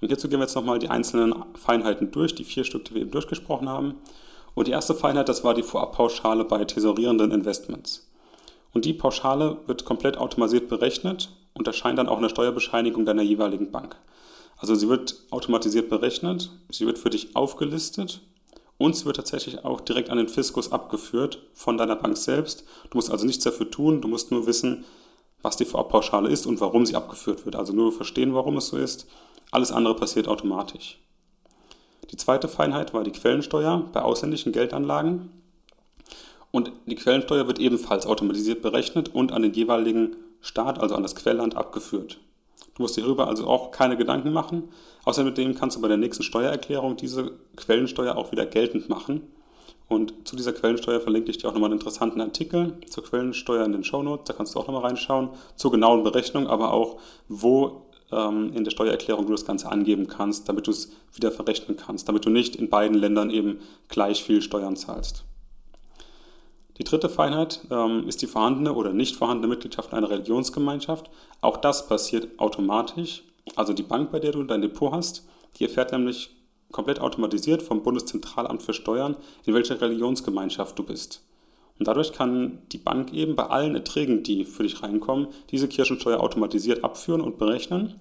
Und 0.00 0.08
hierzu 0.08 0.28
gehen 0.28 0.38
wir 0.38 0.44
jetzt 0.44 0.54
nochmal 0.54 0.78
die 0.78 0.88
einzelnen 0.88 1.34
Feinheiten 1.54 2.10
durch, 2.10 2.34
die 2.34 2.44
vier 2.44 2.64
Stück, 2.64 2.84
die 2.84 2.94
wir 2.94 3.02
eben 3.02 3.10
durchgesprochen 3.10 3.68
haben. 3.68 3.94
Und 4.54 4.68
die 4.68 4.72
erste 4.72 4.94
Feinheit, 4.94 5.28
das 5.28 5.44
war 5.44 5.54
die 5.54 5.62
Vorabpauschale 5.62 6.44
bei 6.44 6.64
tesorierenden 6.64 7.30
Investments. 7.30 8.08
Und 8.72 8.84
die 8.84 8.92
Pauschale 8.92 9.58
wird 9.66 9.84
komplett 9.84 10.18
automatisiert 10.18 10.68
berechnet 10.68 11.30
und 11.54 11.66
erscheint 11.66 11.98
dann 11.98 12.08
auch 12.08 12.16
in 12.16 12.22
der 12.22 12.28
Steuerbescheinigung 12.28 13.04
deiner 13.06 13.22
jeweiligen 13.22 13.70
Bank. 13.70 13.96
Also 14.58 14.74
sie 14.74 14.88
wird 14.88 15.16
automatisiert 15.30 15.88
berechnet, 15.88 16.50
sie 16.70 16.86
wird 16.86 16.98
für 16.98 17.10
dich 17.10 17.36
aufgelistet 17.36 18.20
und 18.78 18.96
sie 18.96 19.04
wird 19.04 19.16
tatsächlich 19.16 19.64
auch 19.64 19.80
direkt 19.80 20.10
an 20.10 20.18
den 20.18 20.28
Fiskus 20.28 20.72
abgeführt 20.72 21.42
von 21.54 21.76
deiner 21.76 21.96
Bank 21.96 22.16
selbst. 22.16 22.64
Du 22.90 22.98
musst 22.98 23.10
also 23.10 23.26
nichts 23.26 23.44
dafür 23.44 23.70
tun, 23.70 24.00
du 24.00 24.08
musst 24.08 24.30
nur 24.30 24.46
wissen, 24.46 24.84
was 25.42 25.56
die 25.56 25.64
Vorabpauschale 25.64 26.28
ist 26.28 26.46
und 26.46 26.60
warum 26.60 26.86
sie 26.86 26.96
abgeführt 26.96 27.44
wird. 27.44 27.56
Also 27.56 27.72
nur 27.72 27.92
verstehen, 27.92 28.34
warum 28.34 28.56
es 28.56 28.68
so 28.68 28.76
ist. 28.76 29.06
Alles 29.50 29.72
andere 29.72 29.96
passiert 29.96 30.28
automatisch. 30.28 30.98
Die 32.10 32.16
zweite 32.16 32.48
Feinheit 32.48 32.94
war 32.94 33.04
die 33.04 33.12
Quellensteuer 33.12 33.84
bei 33.92 34.02
ausländischen 34.02 34.52
Geldanlagen. 34.52 35.30
Und 36.50 36.72
die 36.86 36.94
Quellensteuer 36.94 37.46
wird 37.46 37.58
ebenfalls 37.58 38.06
automatisiert 38.06 38.62
berechnet 38.62 39.14
und 39.14 39.32
an 39.32 39.42
den 39.42 39.52
jeweiligen 39.52 40.16
Staat, 40.40 40.78
also 40.80 40.94
an 40.94 41.02
das 41.02 41.16
Quellland, 41.16 41.56
abgeführt. 41.56 42.18
Du 42.74 42.82
musst 42.82 42.96
dir 42.96 43.02
hierüber 43.02 43.26
also 43.26 43.46
auch 43.46 43.70
keine 43.70 43.96
Gedanken 43.96 44.32
machen. 44.32 44.68
Außerdem 45.04 45.54
kannst 45.54 45.76
du 45.76 45.80
bei 45.80 45.88
der 45.88 45.96
nächsten 45.96 46.22
Steuererklärung 46.22 46.96
diese 46.96 47.32
Quellensteuer 47.56 48.16
auch 48.16 48.32
wieder 48.32 48.46
geltend 48.46 48.88
machen. 48.88 49.22
Und 49.88 50.28
zu 50.28 50.36
dieser 50.36 50.52
Quellensteuer 50.52 51.00
verlinke 51.00 51.30
ich 51.30 51.38
dir 51.38 51.48
auch 51.48 51.52
nochmal 51.52 51.70
einen 51.70 51.78
interessanten 51.78 52.20
Artikel 52.20 52.78
zur 52.88 53.04
Quellensteuer 53.04 53.64
in 53.64 53.72
den 53.72 53.84
Shownotes. 53.84 54.24
Da 54.26 54.32
kannst 54.32 54.54
du 54.54 54.58
auch 54.58 54.66
nochmal 54.66 54.82
reinschauen 54.82 55.30
zur 55.54 55.70
genauen 55.70 56.02
Berechnung, 56.02 56.48
aber 56.48 56.72
auch, 56.72 56.96
wo 57.28 57.85
ähm, 58.12 58.52
in 58.54 58.64
der 58.64 58.70
Steuererklärung 58.70 59.26
du 59.26 59.32
das 59.32 59.44
Ganze 59.44 59.70
angeben 59.70 60.06
kannst, 60.06 60.48
damit 60.48 60.66
du 60.66 60.70
es 60.70 60.92
wieder 61.14 61.30
verrechnen 61.30 61.76
kannst, 61.76 62.08
damit 62.08 62.24
du 62.24 62.30
nicht 62.30 62.56
in 62.56 62.68
beiden 62.68 62.96
Ländern 62.96 63.30
eben 63.30 63.60
gleich 63.88 64.22
viel 64.22 64.42
Steuern 64.42 64.76
zahlst. 64.76 65.24
Die 66.78 66.84
dritte 66.84 67.08
Feinheit 67.08 67.60
ähm, 67.70 68.06
ist 68.06 68.20
die 68.20 68.26
vorhandene 68.26 68.74
oder 68.74 68.92
nicht 68.92 69.16
vorhandene 69.16 69.48
Mitgliedschaft 69.48 69.92
in 69.92 69.98
einer 69.98 70.10
Religionsgemeinschaft. 70.10 71.10
Auch 71.40 71.56
das 71.56 71.88
passiert 71.88 72.38
automatisch. 72.38 73.22
Also 73.54 73.72
die 73.72 73.82
Bank, 73.82 74.10
bei 74.12 74.20
der 74.20 74.32
du 74.32 74.42
dein 74.42 74.60
Depot 74.60 74.92
hast, 74.92 75.26
die 75.56 75.64
erfährt 75.64 75.92
nämlich 75.92 76.30
komplett 76.72 77.00
automatisiert 77.00 77.62
vom 77.62 77.82
Bundeszentralamt 77.82 78.62
für 78.62 78.74
Steuern, 78.74 79.16
in 79.46 79.54
welcher 79.54 79.80
Religionsgemeinschaft 79.80 80.78
du 80.78 80.82
bist. 80.82 81.22
Und 81.78 81.88
dadurch 81.88 82.12
kann 82.12 82.58
die 82.72 82.78
Bank 82.78 83.12
eben 83.12 83.36
bei 83.36 83.46
allen 83.46 83.74
Erträgen, 83.74 84.22
die 84.22 84.44
für 84.44 84.62
dich 84.62 84.82
reinkommen, 84.82 85.28
diese 85.50 85.68
Kirchensteuer 85.68 86.20
automatisiert 86.20 86.84
abführen 86.84 87.20
und 87.20 87.38
berechnen. 87.38 87.94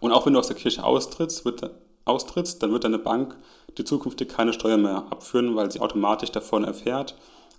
Und 0.00 0.12
auch 0.12 0.26
wenn 0.26 0.32
du 0.32 0.38
aus 0.38 0.48
der 0.48 0.56
Kirche 0.56 0.84
austrittst, 0.84 1.44
wird, 1.44 1.70
austrittst 2.04 2.62
dann 2.62 2.72
wird 2.72 2.84
deine 2.84 2.98
Bank 2.98 3.36
die 3.76 3.84
zukünftig 3.84 4.28
keine 4.28 4.52
Steuer 4.52 4.76
mehr 4.76 5.06
abführen, 5.10 5.56
weil 5.56 5.70
sie 5.70 5.80
automatisch 5.80 6.30
davon 6.30 6.64
erfährt. 6.64 7.16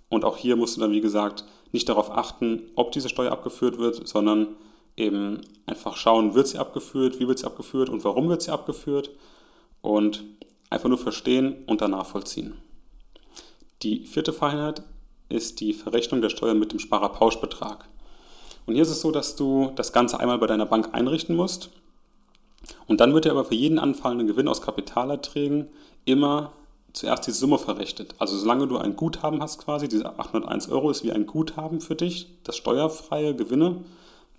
Und 0.08 0.24
auch 0.24 0.36
hier 0.36 0.56
musst 0.56 0.76
du 0.76 0.80
dann, 0.80 0.92
wie 0.92 1.00
gesagt, 1.00 1.44
nicht 1.72 1.88
darauf 1.88 2.10
achten, 2.10 2.62
ob 2.74 2.92
diese 2.92 3.08
Steuer 3.08 3.32
abgeführt 3.32 3.78
wird, 3.78 4.06
sondern 4.08 4.56
eben 4.96 5.42
einfach 5.66 5.96
schauen, 5.96 6.34
wird 6.34 6.48
sie 6.48 6.58
abgeführt, 6.58 7.20
wie 7.20 7.28
wird 7.28 7.40
sie 7.40 7.46
abgeführt 7.46 7.90
und 7.90 8.04
warum 8.04 8.28
wird 8.28 8.42
sie 8.42 8.50
abgeführt. 8.50 9.10
Und 9.82 10.24
einfach 10.70 10.88
nur 10.88 10.98
verstehen 10.98 11.64
und 11.66 11.80
danach 11.80 12.06
vollziehen. 12.06 12.54
Die 13.82 14.06
vierte 14.06 14.32
Feinheit 14.32 14.82
ist 15.28 15.60
die 15.60 15.72
Verrechnung 15.72 16.20
der 16.20 16.30
Steuern 16.30 16.58
mit 16.58 16.72
dem 16.72 16.78
Sparerpauschbetrag. 16.78 17.88
Und 18.66 18.74
hier 18.74 18.82
ist 18.82 18.90
es 18.90 19.00
so, 19.00 19.10
dass 19.10 19.36
du 19.36 19.72
das 19.76 19.92
Ganze 19.92 20.18
einmal 20.20 20.38
bei 20.38 20.46
deiner 20.46 20.66
Bank 20.66 20.90
einrichten 20.92 21.36
musst. 21.36 21.70
Und 22.86 23.00
dann 23.00 23.14
wird 23.14 23.24
dir 23.24 23.30
aber 23.30 23.44
für 23.44 23.54
jeden 23.54 23.78
anfallenden 23.78 24.26
Gewinn 24.26 24.48
aus 24.48 24.60
Kapitalerträgen 24.60 25.68
immer 26.04 26.52
zuerst 26.92 27.26
die 27.26 27.32
Summe 27.32 27.58
verrechnet. 27.58 28.14
Also 28.18 28.36
solange 28.36 28.66
du 28.66 28.78
ein 28.78 28.96
Guthaben 28.96 29.42
hast 29.42 29.58
quasi, 29.58 29.86
diese 29.86 30.18
801 30.18 30.68
Euro 30.70 30.90
ist 30.90 31.04
wie 31.04 31.12
ein 31.12 31.26
Guthaben 31.26 31.80
für 31.80 31.94
dich, 31.94 32.28
das 32.42 32.56
steuerfreie 32.56 33.34
Gewinne 33.34 33.84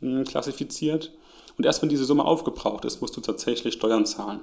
hm, 0.02 0.24
klassifiziert. 0.26 1.12
Und 1.58 1.66
erst 1.66 1.82
wenn 1.82 1.90
diese 1.90 2.06
Summe 2.06 2.26
aufgebraucht 2.26 2.86
ist, 2.86 3.02
musst 3.02 3.16
du 3.16 3.22
tatsächlich 3.22 3.76
Steuern 3.76 4.06
zahlen. 4.06 4.42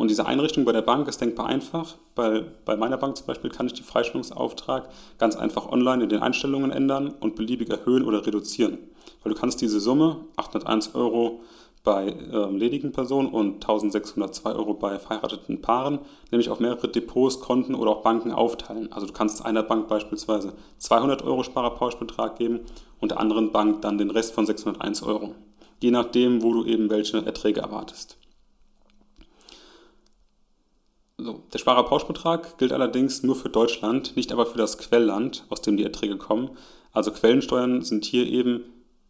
Und 0.00 0.08
diese 0.08 0.24
Einrichtung 0.24 0.64
bei 0.64 0.72
der 0.72 0.80
Bank 0.80 1.08
ist 1.08 1.20
denkbar 1.20 1.44
einfach. 1.44 1.94
Bei, 2.14 2.42
bei 2.64 2.74
meiner 2.74 2.96
Bank 2.96 3.18
zum 3.18 3.26
Beispiel 3.26 3.50
kann 3.50 3.66
ich 3.66 3.74
den 3.74 3.84
Freistellungsauftrag 3.84 4.88
ganz 5.18 5.36
einfach 5.36 5.70
online 5.70 6.04
in 6.04 6.08
den 6.08 6.22
Einstellungen 6.22 6.70
ändern 6.70 7.12
und 7.20 7.36
beliebig 7.36 7.68
erhöhen 7.68 8.06
oder 8.06 8.26
reduzieren. 8.26 8.78
Weil 9.22 9.34
du 9.34 9.38
kannst 9.38 9.60
diese 9.60 9.78
Summe, 9.78 10.16
801 10.36 10.94
Euro 10.94 11.42
bei 11.84 12.08
äh, 12.08 12.50
ledigen 12.50 12.92
Personen 12.92 13.28
und 13.28 13.56
1602 13.56 14.52
Euro 14.52 14.72
bei 14.72 14.98
verheirateten 14.98 15.60
Paaren, 15.60 15.98
nämlich 16.30 16.48
auf 16.48 16.60
mehrere 16.60 16.88
Depots, 16.88 17.40
Konten 17.40 17.74
oder 17.74 17.90
auch 17.90 18.02
Banken 18.02 18.32
aufteilen. 18.32 18.90
Also 18.94 19.06
du 19.06 19.12
kannst 19.12 19.44
einer 19.44 19.62
Bank 19.62 19.86
beispielsweise 19.88 20.54
200 20.78 21.22
Euro 21.24 21.42
Sparerpauschbetrag 21.42 22.38
geben 22.38 22.60
und 23.00 23.10
der 23.10 23.20
anderen 23.20 23.52
Bank 23.52 23.82
dann 23.82 23.98
den 23.98 24.10
Rest 24.10 24.32
von 24.32 24.46
601 24.46 25.02
Euro. 25.02 25.34
Je 25.82 25.90
nachdem, 25.90 26.42
wo 26.42 26.54
du 26.54 26.64
eben 26.64 26.88
welche 26.88 27.18
Erträge 27.26 27.60
erwartest. 27.60 28.16
So, 31.22 31.42
der 31.52 31.58
Sparerpauschbetrag 31.58 32.56
gilt 32.56 32.72
allerdings 32.72 33.22
nur 33.22 33.36
für 33.36 33.50
Deutschland, 33.50 34.16
nicht 34.16 34.32
aber 34.32 34.46
für 34.46 34.56
das 34.56 34.78
Quellland, 34.78 35.44
aus 35.50 35.60
dem 35.60 35.76
die 35.76 35.84
Erträge 35.84 36.16
kommen. 36.16 36.56
Also 36.92 37.10
Quellensteuern 37.12 37.82
sind 37.82 38.06
hier 38.06 38.26
eben 38.26 38.64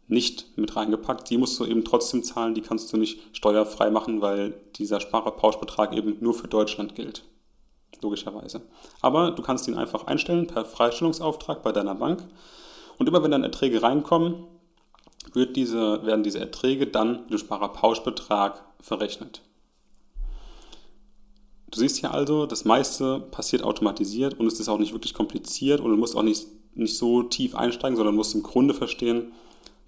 nicht 0.07 0.57
mit 0.57 0.75
reingepackt. 0.75 1.29
Die 1.29 1.37
musst 1.37 1.57
du 1.57 1.65
eben 1.65 1.85
trotzdem 1.85 2.21
zahlen, 2.21 2.53
die 2.53 2.61
kannst 2.61 2.91
du 2.91 2.97
nicht 2.97 3.21
steuerfrei 3.31 3.89
machen, 3.91 4.21
weil 4.21 4.53
dieser 4.75 4.99
Sparerpauschbetrag 4.99 5.95
eben 5.95 6.17
nur 6.19 6.33
für 6.33 6.49
Deutschland 6.49 6.95
gilt. 6.95 7.23
Logischerweise. 8.01 8.61
Aber 9.01 9.31
du 9.31 9.41
kannst 9.41 9.69
ihn 9.69 9.75
einfach 9.75 10.07
einstellen 10.07 10.47
per 10.47 10.65
Freistellungsauftrag 10.65 11.63
bei 11.63 11.71
deiner 11.71 11.95
Bank. 11.95 12.27
Und 12.97 13.07
immer 13.07 13.23
wenn 13.23 13.31
dann 13.31 13.43
Erträge 13.43 13.83
reinkommen, 13.83 14.47
wird 15.33 15.55
diese, 15.55 16.05
werden 16.05 16.23
diese 16.23 16.39
Erträge 16.39 16.87
dann 16.87 17.21
mit 17.21 17.31
dem 17.31 17.37
Sparerpauschbetrag 17.37 18.65
verrechnet. 18.81 19.41
Du 21.71 21.79
siehst 21.79 21.97
hier 21.97 22.13
also, 22.13 22.45
das 22.45 22.65
meiste 22.65 23.19
passiert 23.31 23.63
automatisiert 23.63 24.37
und 24.37 24.45
es 24.45 24.59
ist 24.59 24.67
auch 24.67 24.77
nicht 24.77 24.91
wirklich 24.91 25.13
kompliziert 25.13 25.79
und 25.79 25.89
du 25.89 25.97
musst 25.97 26.17
auch 26.17 26.23
nicht, 26.23 26.47
nicht 26.75 26.97
so 26.97 27.23
tief 27.23 27.55
einsteigen, 27.55 27.95
sondern 27.95 28.15
musst 28.15 28.35
im 28.35 28.43
Grunde 28.43 28.73
verstehen, 28.73 29.31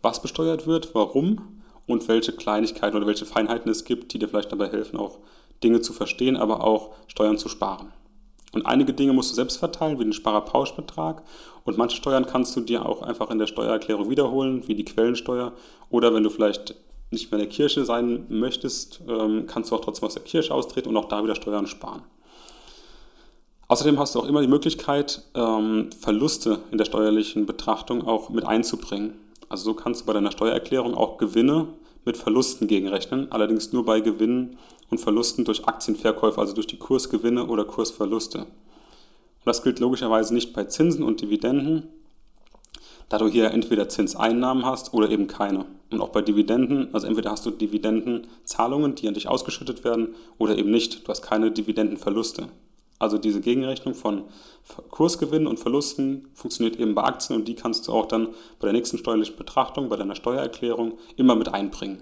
was 0.02 0.22
besteuert 0.22 0.66
wird, 0.66 0.96
warum 0.96 1.62
und 1.86 2.08
welche 2.08 2.32
Kleinigkeiten 2.32 2.96
oder 2.96 3.06
welche 3.06 3.26
Feinheiten 3.26 3.70
es 3.70 3.84
gibt, 3.84 4.14
die 4.14 4.20
dir 4.20 4.30
vielleicht 4.30 4.52
dabei 4.52 4.70
helfen, 4.70 4.98
auch 4.98 5.20
Dinge 5.62 5.82
zu 5.82 5.92
verstehen, 5.92 6.38
aber 6.38 6.64
auch 6.64 6.92
Steuern 7.08 7.38
zu 7.38 7.50
sparen. 7.50 7.92
Und 8.54 8.66
einige 8.66 8.94
Dinge 8.94 9.14
musst 9.14 9.32
du 9.32 9.36
selbst 9.36 9.58
verteilen, 9.58 10.00
wie 10.00 10.04
den 10.04 10.14
Sparerpauschbetrag. 10.14 11.24
Und 11.66 11.78
manche 11.78 11.98
Steuern 11.98 12.28
kannst 12.28 12.56
du 12.56 12.62
dir 12.62 12.86
auch 12.86 13.02
einfach 13.02 13.32
in 13.32 13.40
der 13.40 13.48
Steuererklärung 13.48 14.10
wiederholen, 14.10 14.68
wie 14.68 14.76
die 14.76 14.86
Quellensteuer. 14.86 15.54
Oder 15.90 16.14
wenn 16.14 16.24
du 16.24 16.30
vielleicht 16.30 16.76
nicht 17.14 17.32
mehr 17.32 17.40
in 17.40 17.48
der 17.48 17.56
Kirche 17.56 17.86
sein 17.86 18.26
möchtest, 18.30 19.02
ähm, 19.08 19.46
kannst 19.48 19.72
du 19.72 19.76
auch 19.76 19.82
trotzdem 19.82 20.08
aus 20.08 20.14
der 20.14 20.24
Kirche 20.24 20.54
austreten 20.54 20.90
und 20.90 20.98
auch 20.98 21.08
da 21.08 21.24
wieder 21.24 21.36
Steuern 21.36 21.68
sparen. 21.68 22.02
Außerdem 23.68 23.98
hast 23.98 24.14
du 24.14 24.20
auch 24.20 24.26
immer 24.26 24.42
die 24.42 24.48
Möglichkeit, 24.48 25.24
ähm, 25.34 25.90
Verluste 26.00 26.60
in 26.72 26.78
der 26.78 26.86
steuerlichen 26.86 27.46
Betrachtung 27.46 28.06
auch 28.06 28.30
mit 28.30 28.46
einzubringen. 28.46 29.14
Also 29.50 29.66
so 29.66 29.74
kannst 29.74 30.02
du 30.02 30.06
bei 30.06 30.14
deiner 30.14 30.32
Steuererklärung 30.32 30.94
auch 30.96 31.18
Gewinne 31.18 31.68
mit 32.06 32.18
Verlusten 32.18 32.68
gegenrechnen, 32.68 33.32
allerdings 33.32 33.72
nur 33.72 33.86
bei 33.86 34.02
Gewinnen 34.02 34.58
und 34.90 35.00
Verlusten 35.00 35.46
durch 35.46 35.66
Aktienverkäufe, 35.66 36.40
also 36.40 36.54
durch 36.54 36.68
die 36.68 36.78
Kursgewinne 36.78 37.48
oder 37.48 37.66
Kursverluste. 37.66 38.40
Und 38.40 39.46
das 39.46 39.64
gilt 39.64 39.80
logischerweise 39.80 40.34
nicht 40.34 40.54
bei 40.54 40.66
Zinsen 40.66 41.04
und 41.04 41.22
Dividenden, 41.22 41.88
da 43.10 43.18
du 43.18 43.28
hier 43.28 43.52
entweder 43.52 43.90
Zinseinnahmen 43.90 44.66
hast 44.66 44.94
oder 44.94 45.10
eben 45.10 45.28
keine. 45.28 45.66
Und 45.92 46.02
auch 46.02 46.10
bei 46.10 46.22
Dividenden, 46.22 46.90
also 46.94 47.08
entweder 47.08 47.32
hast 47.32 47.46
du 47.46 47.52
Dividendenzahlungen, 47.52 48.96
die 48.96 49.08
an 49.08 49.14
dich 49.14 49.28
ausgeschüttet 49.28 49.84
werden, 49.84 50.16
oder 50.38 50.58
eben 50.58 50.72
nicht. 50.72 51.06
Du 51.06 51.10
hast 51.10 51.22
keine 51.22 51.52
Dividendenverluste. 51.52 52.48
Also 53.00 53.18
diese 53.18 53.42
Gegenrechnung 53.42 53.96
von 53.96 54.24
Kursgewinnen 54.90 55.48
und 55.48 55.60
Verlusten 55.60 56.30
funktioniert 56.34 56.80
eben 56.80 56.96
bei 56.96 57.04
Aktien 57.04 57.38
und 57.38 57.48
die 57.48 57.56
kannst 57.56 57.88
du 57.88 57.92
auch 57.92 58.06
dann 58.06 58.28
bei 58.60 58.68
der 58.68 58.74
nächsten 58.74 58.98
steuerlichen 58.98 59.36
Betrachtung, 59.36 59.90
bei 59.90 59.98
deiner 59.98 60.16
Steuererklärung 60.16 60.94
immer 61.18 61.36
mit 61.36 61.54
einbringen. 61.54 62.02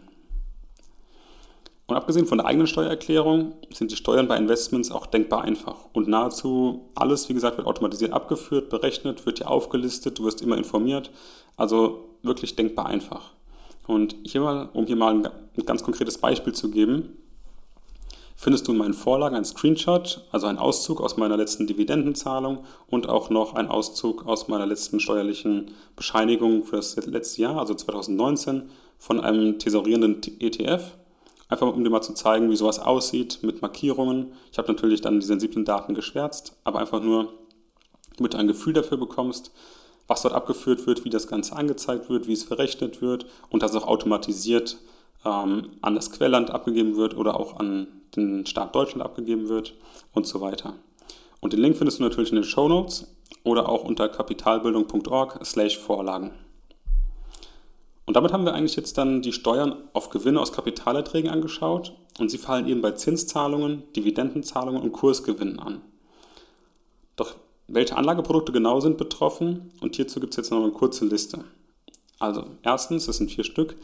Und 1.91 1.97
abgesehen 1.97 2.25
von 2.25 2.37
der 2.37 2.47
eigenen 2.47 2.67
Steuererklärung 2.67 3.51
sind 3.69 3.91
die 3.91 3.97
Steuern 3.97 4.29
bei 4.29 4.37
Investments 4.37 4.91
auch 4.91 5.05
denkbar 5.05 5.41
einfach. 5.41 5.75
Und 5.91 6.07
nahezu 6.07 6.89
alles, 6.95 7.27
wie 7.27 7.33
gesagt, 7.33 7.57
wird 7.57 7.67
automatisiert 7.67 8.13
abgeführt, 8.13 8.69
berechnet, 8.69 9.25
wird 9.25 9.39
dir 9.39 9.49
aufgelistet, 9.49 10.17
du 10.17 10.23
wirst 10.23 10.41
immer 10.41 10.55
informiert. 10.57 11.11
Also 11.57 12.15
wirklich 12.23 12.55
denkbar 12.55 12.85
einfach. 12.85 13.31
Und 13.87 14.15
hier 14.23 14.39
mal, 14.39 14.69
um 14.71 14.85
hier 14.85 14.95
mal 14.95 15.15
ein 15.15 15.65
ganz 15.65 15.83
konkretes 15.83 16.17
Beispiel 16.17 16.53
zu 16.53 16.71
geben, 16.71 17.17
findest 18.37 18.69
du 18.69 18.71
in 18.71 18.77
meinen 18.77 18.93
Vorlagen 18.93 19.35
einen 19.35 19.43
Screenshot, 19.43 20.23
also 20.31 20.47
einen 20.47 20.59
Auszug 20.59 21.01
aus 21.01 21.17
meiner 21.17 21.35
letzten 21.35 21.67
Dividendenzahlung 21.67 22.59
und 22.87 23.09
auch 23.09 23.29
noch 23.29 23.53
einen 23.55 23.67
Auszug 23.67 24.25
aus 24.25 24.47
meiner 24.47 24.65
letzten 24.65 25.01
steuerlichen 25.01 25.71
Bescheinigung 25.97 26.63
für 26.63 26.77
das 26.77 26.95
letzte 27.05 27.41
Jahr, 27.41 27.57
also 27.57 27.73
2019, 27.73 28.69
von 28.97 29.19
einem 29.19 29.59
tesorierenden 29.59 30.21
ETF. 30.39 30.83
Einfach 31.51 31.67
um 31.67 31.83
dir 31.83 31.89
mal 31.89 32.01
zu 32.01 32.13
zeigen, 32.13 32.49
wie 32.49 32.55
sowas 32.55 32.79
aussieht 32.79 33.39
mit 33.41 33.61
Markierungen. 33.61 34.31
Ich 34.53 34.57
habe 34.57 34.71
natürlich 34.71 35.01
dann 35.01 35.19
die 35.19 35.25
sensiblen 35.25 35.65
Daten 35.65 35.93
geschwärzt, 35.93 36.55
aber 36.63 36.79
einfach 36.79 37.03
nur, 37.03 37.33
damit 38.15 38.33
du 38.33 38.37
ein 38.37 38.47
Gefühl 38.47 38.71
dafür 38.71 38.97
bekommst, 38.97 39.51
was 40.07 40.21
dort 40.21 40.33
abgeführt 40.33 40.87
wird, 40.87 41.03
wie 41.03 41.09
das 41.09 41.27
Ganze 41.27 41.57
angezeigt 41.57 42.09
wird, 42.09 42.27
wie 42.27 42.31
es 42.31 42.45
verrechnet 42.45 43.01
wird 43.01 43.25
und 43.49 43.61
dass 43.61 43.71
es 43.71 43.83
auch 43.83 43.87
automatisiert 43.87 44.77
ähm, 45.25 45.71
an 45.81 45.93
das 45.93 46.11
Quellland 46.11 46.51
abgegeben 46.51 46.95
wird 46.95 47.17
oder 47.17 47.37
auch 47.37 47.59
an 47.59 47.87
den 48.15 48.45
Staat 48.45 48.73
Deutschland 48.73 49.03
abgegeben 49.03 49.49
wird 49.49 49.73
und 50.13 50.25
so 50.25 50.39
weiter. 50.39 50.75
Und 51.41 51.51
den 51.51 51.59
Link 51.59 51.75
findest 51.75 51.99
du 51.99 52.03
natürlich 52.03 52.29
in 52.29 52.37
den 52.37 52.45
Show 52.45 52.69
Notes 52.69 53.13
oder 53.43 53.67
auch 53.67 53.83
unter 53.83 54.07
kapitalbildung.org/vorlagen. 54.07 56.31
Und 58.11 58.15
damit 58.15 58.33
haben 58.33 58.43
wir 58.43 58.53
eigentlich 58.53 58.75
jetzt 58.75 58.97
dann 58.97 59.21
die 59.21 59.31
Steuern 59.31 59.73
auf 59.93 60.09
Gewinne 60.09 60.41
aus 60.41 60.51
Kapitalerträgen 60.51 61.31
angeschaut 61.31 61.95
und 62.19 62.29
sie 62.29 62.37
fallen 62.37 62.67
eben 62.67 62.81
bei 62.81 62.91
Zinszahlungen, 62.91 63.83
Dividendenzahlungen 63.95 64.81
und 64.81 64.91
Kursgewinnen 64.91 65.59
an. 65.59 65.79
Doch 67.15 67.35
welche 67.69 67.95
Anlageprodukte 67.95 68.51
genau 68.51 68.81
sind 68.81 68.97
betroffen? 68.97 69.71
Und 69.79 69.95
hierzu 69.95 70.19
gibt 70.19 70.33
es 70.33 70.35
jetzt 70.35 70.51
noch 70.51 70.61
eine 70.61 70.73
kurze 70.73 71.05
Liste. 71.05 71.45
Also 72.19 72.47
erstens, 72.63 73.05
das 73.05 73.15
sind 73.15 73.31
vier 73.31 73.45
Stück, 73.45 73.77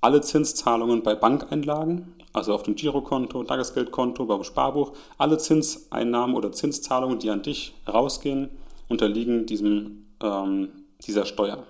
alle 0.00 0.20
Zinszahlungen 0.20 1.02
bei 1.02 1.16
Bankeinlagen, 1.16 2.14
also 2.32 2.54
auf 2.54 2.62
dem 2.62 2.76
Girokonto, 2.76 3.42
Tagesgeldkonto, 3.42 4.24
beim 4.26 4.44
Sparbuch, 4.44 4.92
alle 5.18 5.36
Zinseinnahmen 5.36 6.36
oder 6.36 6.52
Zinszahlungen, 6.52 7.18
die 7.18 7.30
an 7.30 7.42
dich 7.42 7.74
rausgehen, 7.92 8.50
unterliegen 8.88 9.46
diesem, 9.46 10.06
ähm, 10.22 10.68
dieser 11.04 11.26
Steuer. 11.26 11.66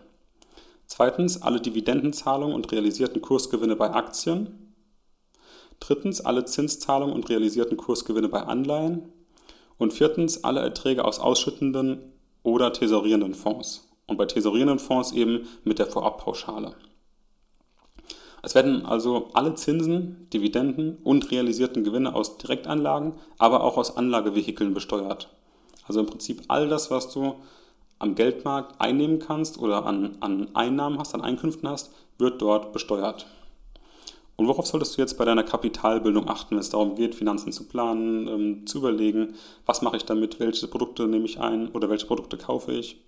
Zweitens 0.96 1.42
alle 1.42 1.60
Dividendenzahlungen 1.60 2.54
und 2.54 2.70
realisierten 2.70 3.20
Kursgewinne 3.20 3.74
bei 3.74 3.92
Aktien. 3.92 4.76
Drittens 5.80 6.20
alle 6.20 6.44
Zinszahlungen 6.44 7.12
und 7.12 7.28
realisierten 7.28 7.76
Kursgewinne 7.76 8.28
bei 8.28 8.44
Anleihen. 8.44 9.10
Und 9.76 9.92
viertens 9.92 10.44
alle 10.44 10.60
Erträge 10.60 11.04
aus 11.04 11.18
ausschüttenden 11.18 12.12
oder 12.44 12.72
tesorierenden 12.72 13.34
Fonds. 13.34 13.88
Und 14.06 14.18
bei 14.18 14.26
tesorierenden 14.26 14.78
Fonds 14.78 15.10
eben 15.10 15.48
mit 15.64 15.80
der 15.80 15.86
Vorabpauschale. 15.86 16.76
Es 18.44 18.54
werden 18.54 18.86
also 18.86 19.30
alle 19.34 19.56
Zinsen, 19.56 20.28
Dividenden 20.32 20.98
und 21.02 21.28
realisierten 21.32 21.82
Gewinne 21.82 22.14
aus 22.14 22.38
Direktanlagen, 22.38 23.14
aber 23.38 23.64
auch 23.64 23.78
aus 23.78 23.96
Anlagevehikeln 23.96 24.74
besteuert. 24.74 25.28
Also 25.88 25.98
im 25.98 26.06
Prinzip 26.06 26.42
all 26.46 26.68
das, 26.68 26.92
was 26.92 27.12
du 27.12 27.34
am 28.04 28.14
Geldmarkt 28.14 28.80
einnehmen 28.80 29.18
kannst 29.18 29.58
oder 29.58 29.86
an, 29.86 30.16
an 30.20 30.54
Einnahmen 30.54 30.98
hast, 30.98 31.14
an 31.14 31.22
Einkünften 31.22 31.68
hast, 31.68 31.92
wird 32.18 32.40
dort 32.40 32.72
besteuert. 32.72 33.26
Und 34.36 34.48
worauf 34.48 34.66
solltest 34.66 34.96
du 34.96 35.00
jetzt 35.00 35.16
bei 35.16 35.24
deiner 35.24 35.44
Kapitalbildung 35.44 36.28
achten, 36.28 36.52
wenn 36.52 36.58
es 36.60 36.70
darum 36.70 36.96
geht, 36.96 37.14
Finanzen 37.14 37.52
zu 37.52 37.64
planen, 37.64 38.28
ähm, 38.28 38.66
zu 38.66 38.78
überlegen, 38.78 39.34
was 39.64 39.80
mache 39.80 39.96
ich 39.96 40.04
damit, 40.04 40.38
welche 40.40 40.68
Produkte 40.68 41.06
nehme 41.06 41.24
ich 41.24 41.40
ein 41.40 41.68
oder 41.68 41.88
welche 41.88 42.06
Produkte 42.06 42.36
kaufe 42.36 42.72
ich? 42.72 43.00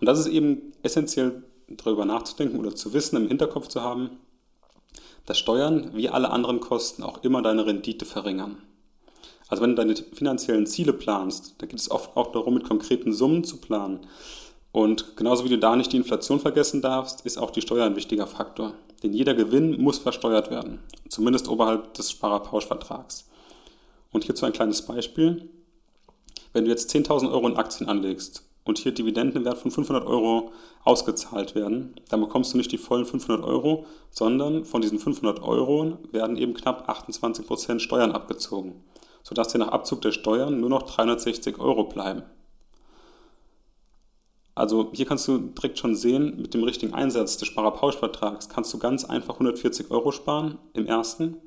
Und 0.00 0.06
das 0.06 0.18
ist 0.18 0.28
eben 0.28 0.72
essentiell 0.82 1.42
darüber 1.68 2.04
nachzudenken 2.04 2.58
oder 2.58 2.74
zu 2.74 2.92
wissen, 2.92 3.16
im 3.16 3.28
Hinterkopf 3.28 3.68
zu 3.68 3.82
haben, 3.82 4.10
dass 5.26 5.38
Steuern 5.38 5.90
wie 5.94 6.08
alle 6.08 6.30
anderen 6.30 6.60
Kosten 6.60 7.02
auch 7.02 7.24
immer 7.24 7.42
deine 7.42 7.66
Rendite 7.66 8.04
verringern. 8.04 8.62
Also 9.48 9.62
wenn 9.62 9.70
du 9.70 9.76
deine 9.76 9.94
finanziellen 9.96 10.66
Ziele 10.66 10.92
planst, 10.92 11.54
dann 11.58 11.68
geht 11.68 11.78
es 11.78 11.90
oft 11.90 12.16
auch 12.16 12.32
darum, 12.32 12.54
mit 12.54 12.64
konkreten 12.64 13.12
Summen 13.12 13.44
zu 13.44 13.58
planen. 13.58 14.00
Und 14.72 15.16
genauso 15.16 15.44
wie 15.44 15.48
du 15.48 15.58
da 15.58 15.76
nicht 15.76 15.92
die 15.92 15.96
Inflation 15.96 16.40
vergessen 16.40 16.82
darfst, 16.82 17.24
ist 17.24 17.38
auch 17.38 17.50
die 17.50 17.62
Steuer 17.62 17.86
ein 17.86 17.96
wichtiger 17.96 18.26
Faktor. 18.26 18.74
Denn 19.02 19.12
jeder 19.12 19.34
Gewinn 19.34 19.80
muss 19.80 19.98
versteuert 19.98 20.50
werden, 20.50 20.80
zumindest 21.08 21.48
oberhalb 21.48 21.94
des 21.94 22.10
Sparerpauschvertrags. 22.10 23.28
Und 24.12 24.24
hierzu 24.24 24.46
ein 24.46 24.52
kleines 24.52 24.82
Beispiel. 24.82 25.48
Wenn 26.52 26.64
du 26.64 26.70
jetzt 26.70 26.94
10.000 26.94 27.30
Euro 27.30 27.46
in 27.48 27.56
Aktien 27.56 27.88
anlegst 27.88 28.42
und 28.64 28.78
hier 28.78 28.92
Dividenden 28.92 29.38
im 29.38 29.44
Wert 29.44 29.58
von 29.58 29.70
500 29.70 30.06
Euro 30.06 30.52
ausgezahlt 30.84 31.54
werden, 31.54 31.94
dann 32.08 32.20
bekommst 32.20 32.52
du 32.52 32.58
nicht 32.58 32.72
die 32.72 32.78
vollen 32.78 33.04
500 33.04 33.44
Euro, 33.44 33.86
sondern 34.10 34.64
von 34.64 34.80
diesen 34.80 34.98
500 34.98 35.42
Euro 35.42 35.98
werden 36.12 36.36
eben 36.36 36.54
knapp 36.54 36.88
28% 36.88 37.78
Steuern 37.80 38.12
abgezogen, 38.12 38.82
sodass 39.26 39.48
dir 39.48 39.58
nach 39.58 39.72
Abzug 39.72 40.02
der 40.02 40.12
Steuern 40.12 40.60
nur 40.60 40.70
noch 40.70 40.82
360 40.82 41.58
Euro 41.58 41.82
bleiben. 41.82 42.22
Also 44.54 44.90
hier 44.94 45.04
kannst 45.04 45.26
du 45.26 45.38
direkt 45.38 45.80
schon 45.80 45.96
sehen, 45.96 46.40
mit 46.40 46.54
dem 46.54 46.62
richtigen 46.62 46.94
Einsatz 46.94 47.36
des 47.36 47.48
Sparerpauschvertrags 47.48 48.48
kannst 48.48 48.72
du 48.72 48.78
ganz 48.78 49.04
einfach 49.04 49.34
140 49.34 49.90
Euro 49.90 50.12
sparen 50.12 50.58
im 50.74 50.86
ersten. 50.86 51.38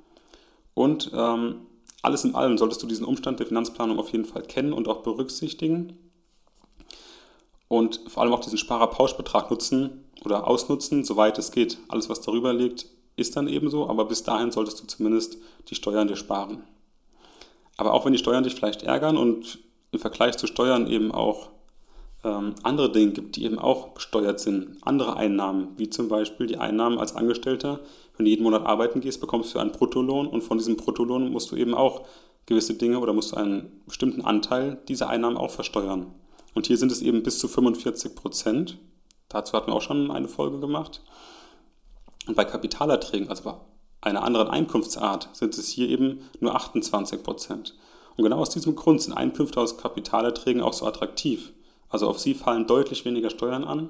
Und 0.74 1.12
ähm, 1.14 1.68
alles 2.02 2.26
in 2.26 2.36
allem 2.36 2.58
solltest 2.58 2.84
du 2.84 2.88
diesen 2.88 3.06
Umstand 3.06 3.40
der 3.40 3.48
Finanzplanung 3.48 3.98
auf 3.98 4.12
jeden 4.12 4.26
Fall 4.26 4.44
kennen 4.44 4.74
und 4.74 4.90
auch 4.90 5.02
berücksichtigen 5.02 5.98
und 7.70 8.02
vor 8.08 8.24
allem 8.24 8.34
auch 8.34 8.42
diesen 8.42 8.58
Sparerpauschbetrag 8.58 9.50
nutzen 9.50 10.04
oder 10.26 10.48
ausnutzen, 10.48 11.06
soweit 11.06 11.38
es 11.38 11.52
geht. 11.52 11.78
Alles, 11.88 12.10
was 12.10 12.20
darüber 12.20 12.52
liegt, 12.52 12.88
ist 13.16 13.38
dann 13.38 13.48
ebenso, 13.48 13.88
aber 13.90 14.04
bis 14.04 14.24
dahin 14.24 14.52
solltest 14.52 14.82
du 14.82 14.86
zumindest 14.86 15.38
die 15.70 15.76
Steuern 15.76 16.10
dir 16.10 16.18
sparen. 16.18 16.64
Aber 17.80 17.94
auch 17.94 18.04
wenn 18.04 18.12
die 18.12 18.20
Steuern 18.20 18.44
dich 18.44 18.56
vielleicht 18.56 18.84
ärgern 18.84 19.16
und 19.16 19.60
im 19.92 20.00
Vergleich 20.00 20.36
zu 20.36 20.48
Steuern 20.48 20.86
eben 20.88 21.14
auch 21.14 21.48
ähm, 22.26 22.56
andere 22.62 22.92
Dinge 22.92 23.14
gibt, 23.14 23.38
die 23.38 23.46
eben 23.46 23.58
auch 23.58 23.94
besteuert 23.94 24.42
sind, 24.42 24.76
andere 24.82 25.16
Einnahmen, 25.16 25.70
wie 25.78 25.90
zum 25.90 26.10
Beispiel 26.10 26.46
die 26.46 26.58
Einnahmen 26.58 27.00
als 27.00 27.16
Angestellter. 27.16 27.80
Wenn 28.18 28.26
du 28.26 28.32
jeden 28.32 28.44
Monat 28.44 28.66
arbeiten 28.66 29.00
gehst, 29.00 29.22
bekommst 29.22 29.56
du 29.56 29.60
einen 29.60 29.72
Bruttolohn 29.72 30.28
und 30.28 30.42
von 30.42 30.58
diesem 30.58 30.76
Bruttolohn 30.76 31.32
musst 31.32 31.52
du 31.52 31.56
eben 31.56 31.74
auch 31.74 32.06
gewisse 32.48 32.74
Dinge 32.74 33.00
oder 33.00 33.14
musst 33.14 33.32
du 33.32 33.38
einen 33.38 33.82
bestimmten 33.86 34.26
Anteil 34.26 34.78
dieser 34.90 35.08
Einnahmen 35.08 35.38
auch 35.38 35.52
versteuern. 35.52 36.08
Und 36.56 36.68
hier 36.68 36.76
sind 36.76 36.92
es 36.92 37.02
eben 37.02 37.24
bis 37.24 37.40
zu 37.40 37.48
45 37.48 38.14
Prozent. 38.14 38.78
Dazu 39.30 39.54
hatten 39.54 39.72
wir 39.72 39.76
auch 39.76 39.82
schon 39.82 40.12
eine 40.12 40.28
Folge 40.28 40.60
gemacht. 40.60 41.02
Und 42.28 42.36
bei 42.36 42.44
Kapitalerträgen, 42.44 43.30
also 43.30 43.44
bei 43.46 43.56
einer 44.02 44.24
anderen 44.24 44.48
Einkunftsart, 44.48 45.30
sind 45.34 45.58
es 45.58 45.70
hier 45.70 45.90
eben 45.90 46.22
nur 46.40 46.56
28 46.56 47.24
Prozent. 47.24 47.76
Und 48.16 48.24
genau 48.24 48.40
aus 48.40 48.50
diesem 48.50 48.76
Grund 48.76 49.02
sind 49.02 49.14
Einkünfte 49.14 49.60
aus 49.60 49.78
Kapitalerträgen 49.78 50.62
auch 50.62 50.74
so 50.74 50.86
attraktiv. 50.86 51.52
Also 51.90 52.08
auf 52.08 52.20
sie 52.20 52.34
fallen 52.34 52.68
deutlich 52.68 53.06
weniger 53.06 53.30
Steuern 53.30 53.64
an. 53.64 53.90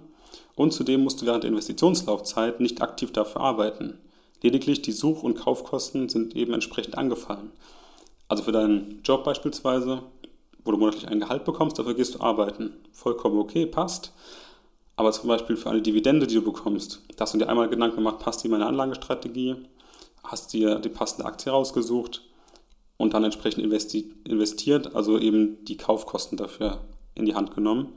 Und 0.55 0.73
zudem 0.73 1.03
musst 1.03 1.21
du 1.21 1.25
während 1.25 1.43
der 1.43 1.49
Investitionslaufzeit 1.49 2.59
nicht 2.59 2.81
aktiv 2.81 3.11
dafür 3.11 3.41
arbeiten. 3.41 3.97
Lediglich 4.41 4.81
die 4.81 4.91
Such- 4.91 5.23
und 5.23 5.35
Kaufkosten 5.35 6.09
sind 6.09 6.35
eben 6.35 6.53
entsprechend 6.53 6.97
angefallen. 6.97 7.51
Also 8.27 8.43
für 8.43 8.51
deinen 8.51 9.01
Job 9.03 9.23
beispielsweise 9.23 10.03
wo 10.63 10.71
du 10.71 10.77
monatlich 10.77 11.07
ein 11.07 11.19
Gehalt 11.19 11.45
bekommst, 11.45 11.79
dafür 11.79 11.93
gehst 11.93 12.15
du 12.15 12.21
arbeiten. 12.21 12.73
Vollkommen 12.91 13.39
okay, 13.39 13.65
passt. 13.65 14.13
Aber 14.95 15.11
zum 15.11 15.27
Beispiel 15.27 15.55
für 15.55 15.69
eine 15.69 15.81
Dividende, 15.81 16.27
die 16.27 16.35
du 16.35 16.41
bekommst, 16.41 17.01
da 17.15 17.23
hast 17.23 17.33
du 17.33 17.37
dir 17.37 17.47
einmal 17.47 17.69
Gedanken 17.69 17.97
gemacht, 17.97 18.19
passt 18.19 18.43
die 18.43 18.47
in 18.47 18.51
meine 18.51 18.65
Anlagestrategie, 18.65 19.55
hast 20.23 20.53
dir 20.53 20.79
die 20.79 20.89
passende 20.89 21.25
Aktie 21.25 21.51
rausgesucht 21.51 22.23
und 22.97 23.13
dann 23.13 23.23
entsprechend 23.23 23.63
investiert, 23.63 24.95
also 24.95 25.17
eben 25.17 25.63
die 25.65 25.77
Kaufkosten 25.77 26.37
dafür 26.37 26.79
in 27.15 27.25
die 27.25 27.35
Hand 27.35 27.55
genommen. 27.55 27.93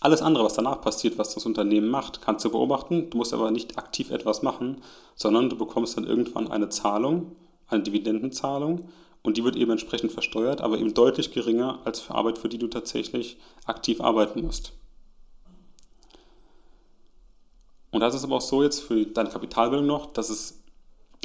Alles 0.00 0.22
andere, 0.22 0.44
was 0.44 0.54
danach 0.54 0.80
passiert, 0.80 1.18
was 1.18 1.34
das 1.34 1.44
Unternehmen 1.44 1.88
macht, 1.88 2.22
kannst 2.22 2.44
du 2.44 2.50
beobachten. 2.50 3.10
Du 3.10 3.18
musst 3.18 3.34
aber 3.34 3.50
nicht 3.50 3.76
aktiv 3.76 4.10
etwas 4.10 4.42
machen, 4.42 4.82
sondern 5.14 5.50
du 5.50 5.56
bekommst 5.56 5.96
dann 5.96 6.04
irgendwann 6.04 6.50
eine 6.50 6.70
Zahlung, 6.70 7.32
eine 7.68 7.82
Dividendenzahlung 7.82 8.88
und 9.22 9.36
die 9.36 9.44
wird 9.44 9.56
eben 9.56 9.70
entsprechend 9.70 10.12
versteuert, 10.12 10.62
aber 10.62 10.78
eben 10.78 10.94
deutlich 10.94 11.32
geringer 11.32 11.80
als 11.84 12.00
für 12.00 12.14
Arbeit, 12.14 12.38
für 12.38 12.48
die 12.48 12.58
du 12.58 12.68
tatsächlich 12.68 13.36
aktiv 13.66 14.00
arbeiten 14.00 14.42
musst. 14.42 14.72
Und 17.90 18.00
das 18.00 18.14
ist 18.14 18.24
aber 18.24 18.36
auch 18.36 18.40
so 18.40 18.62
jetzt 18.62 18.80
für 18.80 19.04
deine 19.04 19.30
Kapitalbildung 19.30 19.86
noch, 19.86 20.06
dass 20.06 20.30
es 20.30 20.59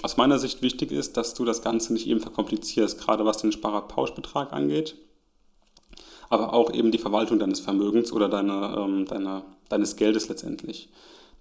aus 0.01 0.17
meiner 0.17 0.39
Sicht 0.39 0.61
wichtig 0.61 0.91
ist, 0.91 1.17
dass 1.17 1.33
du 1.33 1.45
das 1.45 1.61
Ganze 1.61 1.93
nicht 1.93 2.07
eben 2.07 2.19
verkomplizierst, 2.19 2.99
gerade 2.99 3.25
was 3.25 3.37
den 3.37 3.51
Sparerpauschbetrag 3.51 4.53
angeht, 4.53 4.95
aber 6.29 6.53
auch 6.53 6.71
eben 6.71 6.91
die 6.91 6.97
Verwaltung 6.97 7.39
deines 7.39 7.59
Vermögens 7.59 8.11
oder 8.11 8.29
deine, 8.29 8.75
ähm, 8.77 9.05
deine, 9.05 9.43
deines 9.69 9.95
Geldes 9.95 10.27
letztendlich. 10.29 10.89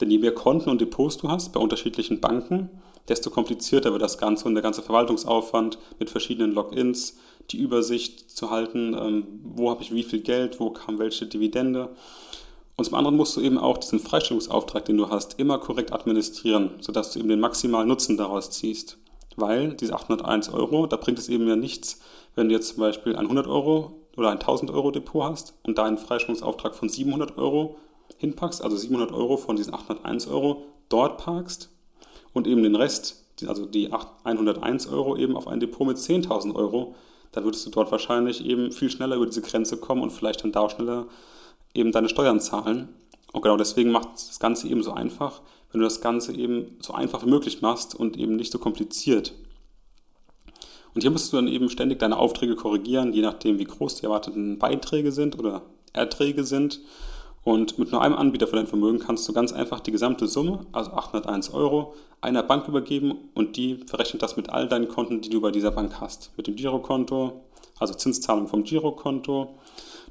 Denn 0.01 0.11
je 0.11 0.19
mehr 0.19 0.35
Konten 0.35 0.71
und 0.71 0.81
Depots 0.81 1.19
du 1.19 1.29
hast 1.29 1.53
bei 1.53 1.61
unterschiedlichen 1.61 2.21
Banken, 2.21 2.71
desto 3.09 3.31
komplizierter 3.31 3.93
wird 3.93 4.03
das 4.03 4.19
Ganze 4.19 4.47
und 4.47 4.55
der 4.55 4.63
ganze 4.63 4.83
Verwaltungsaufwand 4.83 5.79
mit 5.99 6.11
verschiedenen 6.11 6.53
Logins, 6.53 7.19
die 7.51 7.59
Übersicht 7.59 8.31
zu 8.31 8.51
halten, 8.51 8.95
ähm, 8.95 9.27
wo 9.43 9.71
habe 9.71 9.83
ich 9.83 9.93
wie 9.95 10.03
viel 10.03 10.21
Geld, 10.21 10.61
wo 10.61 10.71
kam 10.71 10.99
welche 10.99 11.27
Dividende. 11.27 11.95
Und 12.77 12.85
zum 12.85 12.95
anderen 12.95 13.17
musst 13.17 13.37
du 13.37 13.41
eben 13.41 13.59
auch 13.59 13.79
diesen 13.79 14.01
Freistellungsauftrag, 14.01 14.85
den 14.85 14.97
du 14.97 15.09
hast, 15.09 15.39
immer 15.39 15.59
korrekt 15.59 15.93
administrieren, 15.93 16.71
sodass 16.81 17.13
du 17.13 17.21
eben 17.21 17.29
den 17.29 17.41
maximalen 17.41 17.89
Nutzen 17.89 18.17
daraus 18.17 18.51
ziehst. 18.51 18.99
Weil 19.37 19.75
diese 19.75 19.95
801 19.95 20.49
Euro, 20.51 20.87
da 20.87 20.97
bringt 20.97 21.19
es 21.19 21.29
eben 21.29 21.47
ja 21.47 21.57
nichts, 21.57 22.01
wenn 22.35 22.49
du 22.49 22.55
jetzt 22.55 22.69
zum 22.69 22.79
Beispiel 22.79 23.15
ein 23.15 23.25
100 23.25 23.47
Euro 23.47 23.93
oder 24.17 24.31
ein 24.31 24.39
1000 24.39 24.71
Euro 24.71 24.91
Depot 24.91 25.25
hast 25.25 25.55
und 25.63 25.79
da 25.79 25.85
einen 25.85 25.99
Freistellungsauftrag 25.99 26.75
von 26.75 26.89
700 26.89 27.37
Euro 27.39 27.77
hinpackst, 28.19 28.63
also 28.63 28.77
700 28.77 29.13
Euro 29.13 29.37
von 29.37 29.57
diesen 29.57 29.75
801 29.75 30.29
Euro 30.29 30.63
dort 30.89 31.19
parkst 31.19 31.71
und 32.33 32.47
eben 32.47 32.63
den 32.63 32.77
Rest, 32.77 33.25
also 33.47 33.67
die 33.67 33.91
101 34.25 34.89
Euro 34.89 35.17
eben 35.17 35.37
auf 35.37 35.49
ein 35.49 35.61
Depot 35.61 35.87
mit 35.87 35.97
10.000 35.97 36.55
Euro, 36.55 36.95
dann 37.33 37.45
würdest 37.45 37.67
du 37.67 37.71
dort 37.71 37.91
wahrscheinlich 37.91 38.45
eben 38.45 38.71
viel 38.71 38.91
schneller 38.91 39.17
über 39.17 39.27
diese 39.27 39.43
Grenze 39.43 39.77
kommen 39.77 40.03
und 40.03 40.11
vielleicht 40.11 40.45
dann 40.45 40.53
da 40.53 40.61
auch 40.61 40.71
schneller 40.71 41.07
eben 41.75 41.93
deine 41.93 42.09
Steuern 42.09 42.41
zahlen. 42.41 42.89
Und 43.33 43.43
genau 43.43 43.57
deswegen 43.57 43.91
macht 43.91 44.15
das 44.15 44.39
Ganze 44.39 44.69
eben 44.69 44.83
so 44.83 44.93
einfach, 44.93 45.43
wenn 45.73 45.81
du 45.81 45.87
das 45.87 46.01
Ganze 46.01 46.33
eben 46.33 46.77
so 46.81 46.95
einfach 46.95 47.25
wie 47.25 47.31
möglich 47.31 47.61
machst 47.61 47.95
und 47.95 48.17
eben 48.17 48.37
nicht 48.37 48.53
so 48.53 48.59
kompliziert. 48.59 49.33
Und 50.95 51.01
hier 51.01 51.11
musst 51.11 51.33
du 51.33 51.37
dann 51.37 51.49
eben 51.49 51.69
ständig 51.69 51.99
deine 51.99 52.17
Aufträge 52.17 52.55
korrigieren, 52.55 53.13
je 53.13 53.23
nachdem, 53.23 53.59
wie 53.59 53.65
groß 53.65 53.97
die 53.97 54.05
erwarteten 54.05 54.59
Beiträge 54.59 55.11
sind 55.11 55.37
oder 55.39 55.63
Erträge 55.93 56.45
sind. 56.45 56.81
Und 57.43 57.79
mit 57.79 57.93
nur 57.93 58.01
einem 58.01 58.15
Anbieter 58.15 58.47
für 58.47 58.57
dein 58.57 58.69
Vermögen 58.69 59.01
kannst 59.01 59.29
du 59.29 59.33
ganz 59.33 59.53
einfach 59.53 59.81
die 59.81 59.93
gesamte 59.93 60.29
Summe, 60.29 60.65
also 60.73 60.93
801 60.93 61.53
Euro, 61.53 61.95
einer 62.21 62.43
Bank 62.43 62.69
übergeben 62.69 63.17
und 63.35 63.57
die 63.57 63.81
verrechnet 63.87 64.23
das 64.23 64.37
mit 64.37 64.49
all 64.49 64.67
deinen 64.67 64.89
Konten, 64.89 65.21
die 65.21 65.29
du 65.29 65.43
bei 65.43 65.51
dieser 65.51 65.73
Bank 65.73 66.01
hast. 66.01 66.31
Mit 66.39 66.47
dem 66.47 66.57
Girokonto, 66.57 67.43
also 67.79 67.93
Zinszahlung 67.93 68.49
vom 68.49 68.65
Girokonto, 68.65 69.59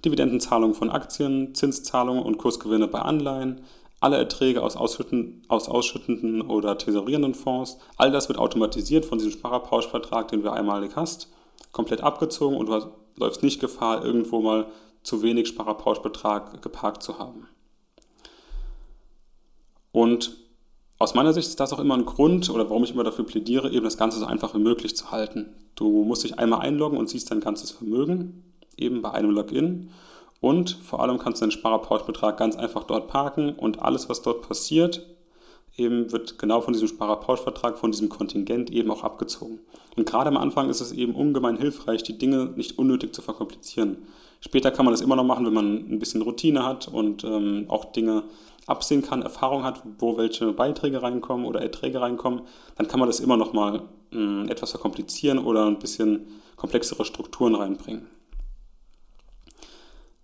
Dividendenzahlung 0.06 0.74
von 0.74 0.90
Aktien, 0.90 1.56
Zinszahlungen 1.56 2.24
und 2.24 2.38
Kursgewinne 2.38 2.88
bei 2.88 3.00
Anleihen, 3.00 3.62
alle 4.00 4.18
Erträge 4.18 4.62
aus, 4.62 4.76
ausschütten, 4.76 5.44
aus 5.48 5.70
ausschüttenden 5.70 6.42
oder 6.42 6.78
tesorierenden 6.78 7.34
Fonds. 7.34 7.78
All 7.96 8.12
das 8.12 8.28
wird 8.28 8.38
automatisiert 8.38 9.06
von 9.06 9.18
diesem 9.18 9.32
Sparerpauschvertrag, 9.32 10.28
den 10.28 10.44
du 10.44 10.52
einmalig 10.52 10.98
hast, 10.98 11.30
komplett 11.72 12.02
abgezogen 12.02 12.58
und 12.58 12.68
du 12.68 12.92
läufst 13.16 13.44
nicht 13.44 13.62
Gefahr, 13.62 14.04
irgendwo 14.04 14.42
mal 14.42 14.68
zu 15.04 15.22
wenig 15.22 15.48
Sparerpauschbetrag 15.48 16.62
geparkt 16.62 17.02
zu 17.02 17.18
haben. 17.18 17.48
Und 19.94 20.36
aus 21.00 21.14
meiner 21.14 21.34
Sicht 21.34 21.48
ist 21.48 21.60
das 21.60 21.72
auch 21.72 21.80
immer 21.80 21.96
ein 21.96 22.06
Grund 22.06 22.50
oder 22.50 22.70
warum 22.70 22.84
ich 22.84 22.92
immer 22.92 23.04
dafür 23.04 23.26
plädiere, 23.26 23.72
eben 23.72 23.84
das 23.84 23.98
Ganze 23.98 24.20
so 24.20 24.26
einfach 24.26 24.54
wie 24.54 24.60
möglich 24.60 24.96
zu 24.96 25.12
halten. 25.12 25.54
Du 25.76 26.04
musst 26.04 26.24
dich 26.24 26.40
einmal 26.40 26.62
einloggen 26.62 26.98
und 26.98 27.10
siehst 27.10 27.32
dein 27.32 27.40
ganzes 27.40 27.72
Vermögen, 27.72 28.53
eben 28.78 29.02
bei 29.02 29.12
einem 29.12 29.32
Login. 29.32 29.90
Und 30.42 30.72
vor 30.84 31.02
allem 31.02 31.20
kannst 31.20 31.42
du 31.42 31.46
den 31.46 31.52
Sparerpauschbetrag 31.52 32.38
ganz 32.38 32.56
einfach 32.56 32.84
dort 32.84 33.08
parken 33.08 33.54
und 33.54 33.82
alles, 33.82 34.10
was 34.10 34.22
dort 34.22 34.48
passiert, 34.48 35.06
eben 35.78 36.12
wird 36.12 36.38
genau 36.38 36.62
von 36.62 36.74
diesem 36.74 36.88
Sparerpauschvertrag, 36.88 37.78
von 37.78 37.92
diesem 37.92 38.10
Kontingent 38.10 38.70
eben 38.70 38.92
auch 38.92 39.04
abgezogen. 39.04 39.60
Und 39.96 40.06
gerade 40.06 40.30
am 40.30 40.38
Anfang 40.38 40.70
ist 40.70 40.82
es 40.82 40.92
eben 40.92 41.16
ungemein 41.16 41.58
hilfreich, 41.58 42.04
die 42.04 42.18
Dinge 42.18 42.52
nicht 42.56 42.78
unnötig 42.78 43.14
zu 43.14 43.22
verkomplizieren. 43.22 43.98
Später 44.42 44.72
kann 44.72 44.86
man 44.86 44.94
das 44.94 45.02
immer 45.02 45.16
noch 45.16 45.24
machen, 45.24 45.46
wenn 45.46 45.54
man 45.54 45.76
ein 45.76 46.00
bisschen 46.00 46.22
Routine 46.22 46.66
hat 46.66 46.90
und 46.90 47.24
ähm, 47.24 47.66
auch 47.70 47.86
Dinge 47.86 48.24
absehen 48.66 49.02
kann, 49.02 49.22
Erfahrung 49.22 49.64
hat, 49.64 49.82
wo 50.00 50.18
welche 50.18 50.52
Beiträge 50.52 51.02
reinkommen 51.02 51.46
oder 51.46 51.62
Erträge 51.62 52.02
reinkommen, 52.02 52.42
dann 52.76 52.88
kann 52.88 53.00
man 53.00 53.08
das 53.08 53.20
immer 53.20 53.38
noch 53.38 53.54
mal 53.54 53.84
äh, 54.14 54.50
etwas 54.50 54.72
verkomplizieren 54.72 55.40
oder 55.40 55.66
ein 55.66 55.80
bisschen 55.80 56.28
komplexere 56.56 57.06
Strukturen 57.06 57.56
reinbringen. 57.56 58.08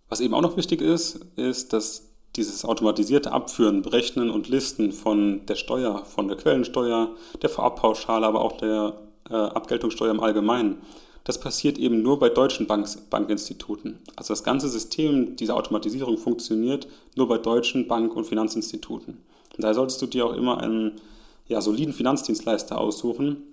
Was 0.09 0.21
eben 0.21 0.33
auch 0.33 0.41
noch 0.41 0.57
wichtig 0.57 0.81
ist, 0.81 1.19
ist, 1.35 1.71
dass 1.71 2.09
dieses 2.35 2.65
automatisierte 2.65 3.31
Abführen, 3.31 3.81
Berechnen 3.81 4.29
und 4.29 4.49
Listen 4.49 4.91
von 4.91 5.45
der 5.45 5.55
Steuer, 5.55 6.03
von 6.05 6.27
der 6.27 6.37
Quellensteuer, 6.37 7.11
der 7.41 7.49
Vorabpauschale, 7.49 8.25
aber 8.25 8.41
auch 8.41 8.57
der 8.57 8.99
äh, 9.29 9.33
Abgeltungssteuer 9.33 10.11
im 10.11 10.19
Allgemeinen, 10.19 10.77
das 11.23 11.39
passiert 11.39 11.77
eben 11.77 12.01
nur 12.01 12.17
bei 12.17 12.29
deutschen 12.29 12.65
Bank 12.65 12.87
Bankinstituten. 13.09 13.99
Also 14.15 14.31
das 14.31 14.43
ganze 14.43 14.69
System 14.69 15.35
dieser 15.35 15.55
Automatisierung 15.55 16.17
funktioniert 16.17 16.87
nur 17.15 17.27
bei 17.27 17.37
deutschen 17.37 17.87
Bank- 17.87 18.15
und 18.15 18.25
Finanzinstituten. 18.25 19.17
Und 19.55 19.63
daher 19.63 19.75
solltest 19.75 20.01
du 20.01 20.07
dir 20.07 20.25
auch 20.25 20.33
immer 20.33 20.59
einen 20.59 20.93
ja, 21.47 21.61
soliden 21.61 21.93
Finanzdienstleister 21.93 22.77
aussuchen, 22.77 23.43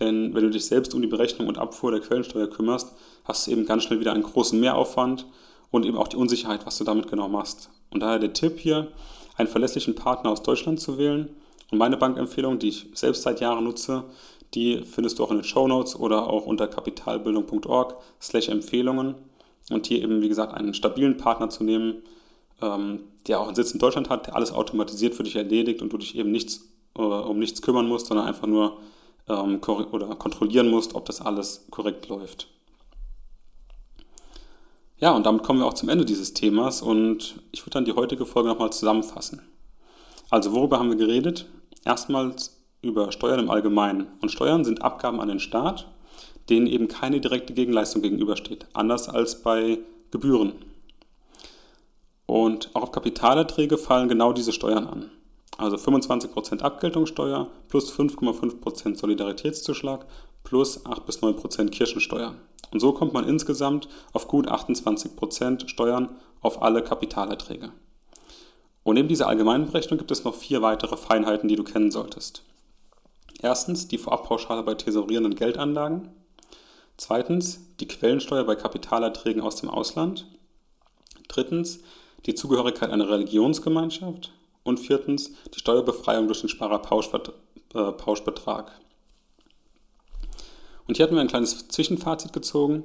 denn 0.00 0.34
wenn 0.34 0.44
du 0.44 0.50
dich 0.50 0.66
selbst 0.66 0.94
um 0.94 1.02
die 1.02 1.08
Berechnung 1.08 1.48
und 1.48 1.58
Abfuhr 1.58 1.90
der 1.90 2.00
Quellensteuer 2.00 2.48
kümmerst, 2.48 2.92
hast 3.24 3.46
du 3.46 3.50
eben 3.50 3.66
ganz 3.66 3.82
schnell 3.82 4.00
wieder 4.00 4.12
einen 4.12 4.22
großen 4.22 4.58
Mehraufwand 4.58 5.26
und 5.70 5.84
eben 5.84 5.96
auch 5.96 6.08
die 6.08 6.16
Unsicherheit, 6.16 6.66
was 6.66 6.78
du 6.78 6.84
damit 6.84 7.08
genau 7.08 7.28
machst. 7.28 7.70
Und 7.90 8.00
daher 8.00 8.18
der 8.18 8.32
Tipp 8.32 8.58
hier, 8.58 8.88
einen 9.36 9.48
verlässlichen 9.48 9.94
Partner 9.94 10.30
aus 10.30 10.42
Deutschland 10.42 10.80
zu 10.80 10.98
wählen. 10.98 11.30
Und 11.70 11.78
meine 11.78 11.96
Bankempfehlung, 11.96 12.58
die 12.58 12.68
ich 12.68 12.86
selbst 12.94 13.22
seit 13.22 13.40
Jahren 13.40 13.64
nutze, 13.64 14.04
die 14.54 14.82
findest 14.82 15.18
du 15.18 15.24
auch 15.24 15.30
in 15.30 15.38
den 15.38 15.44
Show 15.44 15.68
Notes 15.68 15.96
oder 15.96 16.28
auch 16.28 16.46
unter 16.46 16.68
kapitalbildung.org 16.68 17.96
slash 18.20 18.48
Empfehlungen. 18.48 19.16
Und 19.70 19.86
hier 19.86 20.02
eben, 20.02 20.22
wie 20.22 20.28
gesagt, 20.28 20.54
einen 20.54 20.74
stabilen 20.74 21.16
Partner 21.16 21.50
zu 21.50 21.64
nehmen, 21.64 22.02
ähm, 22.62 23.00
der 23.26 23.40
auch 23.40 23.46
einen 23.46 23.56
Sitz 23.56 23.72
in 23.72 23.80
Deutschland 23.80 24.08
hat, 24.08 24.28
der 24.28 24.36
alles 24.36 24.52
automatisiert 24.52 25.14
für 25.14 25.24
dich 25.24 25.36
erledigt 25.36 25.82
und 25.82 25.92
du 25.92 25.98
dich 25.98 26.16
eben 26.16 26.30
nichts, 26.30 26.68
äh, 26.96 27.02
um 27.02 27.38
nichts 27.38 27.62
kümmern 27.62 27.88
musst, 27.88 28.06
sondern 28.06 28.26
einfach 28.26 28.46
nur 28.46 28.78
ähm, 29.28 29.60
oder 29.64 30.14
kontrollieren 30.14 30.70
musst, 30.70 30.94
ob 30.94 31.04
das 31.06 31.20
alles 31.20 31.66
korrekt 31.70 32.08
läuft. 32.08 32.48
Ja, 34.98 35.12
und 35.12 35.26
damit 35.26 35.42
kommen 35.42 35.60
wir 35.60 35.66
auch 35.66 35.74
zum 35.74 35.90
Ende 35.90 36.06
dieses 36.06 36.32
Themas 36.32 36.80
und 36.80 37.40
ich 37.52 37.60
würde 37.62 37.72
dann 37.72 37.84
die 37.84 37.92
heutige 37.92 38.24
Folge 38.24 38.48
nochmal 38.48 38.72
zusammenfassen. 38.72 39.42
Also 40.30 40.52
worüber 40.52 40.78
haben 40.78 40.88
wir 40.88 40.96
geredet? 40.96 41.46
Erstmals 41.84 42.56
über 42.80 43.12
Steuern 43.12 43.40
im 43.40 43.50
Allgemeinen. 43.50 44.06
Und 44.22 44.30
Steuern 44.30 44.64
sind 44.64 44.82
Abgaben 44.82 45.20
an 45.20 45.28
den 45.28 45.40
Staat, 45.40 45.86
denen 46.48 46.66
eben 46.66 46.88
keine 46.88 47.20
direkte 47.20 47.52
Gegenleistung 47.52 48.00
gegenübersteht, 48.00 48.66
anders 48.72 49.08
als 49.08 49.42
bei 49.42 49.78
Gebühren. 50.10 50.52
Und 52.24 52.70
auch 52.74 52.84
auf 52.84 52.92
Kapitalerträge 52.92 53.76
fallen 53.76 54.08
genau 54.08 54.32
diese 54.32 54.52
Steuern 54.52 54.86
an. 54.86 55.10
Also 55.58 55.76
25% 55.76 56.60
Abgeltungssteuer 56.60 57.48
plus 57.68 57.92
5,5% 57.92 58.96
Solidaritätszuschlag 58.96 60.06
plus 60.46 60.86
8 60.86 61.04
bis 61.04 61.18
9% 61.18 61.68
Kirchensteuer. 61.70 62.34
Und 62.70 62.80
so 62.80 62.92
kommt 62.92 63.12
man 63.12 63.28
insgesamt 63.28 63.88
auf 64.12 64.28
gut 64.28 64.48
28% 64.48 65.68
Steuern 65.68 66.16
auf 66.40 66.62
alle 66.62 66.82
Kapitalerträge. 66.82 67.72
Und 68.84 68.94
neben 68.94 69.08
dieser 69.08 69.26
allgemeinen 69.26 69.66
Berechnung 69.66 69.98
gibt 69.98 70.12
es 70.12 70.22
noch 70.22 70.36
vier 70.36 70.62
weitere 70.62 70.96
Feinheiten, 70.96 71.48
die 71.48 71.56
du 71.56 71.64
kennen 71.64 71.90
solltest. 71.90 72.44
Erstens 73.42 73.88
die 73.88 73.98
Vorabpauschale 73.98 74.62
bei 74.62 74.74
tesorierenden 74.74 75.34
Geldanlagen. 75.34 76.10
Zweitens 76.96 77.58
die 77.80 77.88
Quellensteuer 77.88 78.44
bei 78.44 78.54
Kapitalerträgen 78.54 79.42
aus 79.42 79.56
dem 79.56 79.68
Ausland. 79.68 80.28
Drittens 81.26 81.80
die 82.24 82.36
Zugehörigkeit 82.36 82.90
einer 82.90 83.10
Religionsgemeinschaft. 83.10 84.32
Und 84.62 84.78
viertens 84.78 85.32
die 85.54 85.58
Steuerbefreiung 85.58 86.28
durch 86.28 86.40
den 86.40 86.48
Sparerpauschbetrag. 86.48 88.70
Und 90.86 90.96
hier 90.96 91.04
hatten 91.04 91.14
wir 91.14 91.20
ein 91.20 91.28
kleines 91.28 91.68
Zwischenfazit 91.68 92.32
gezogen, 92.32 92.84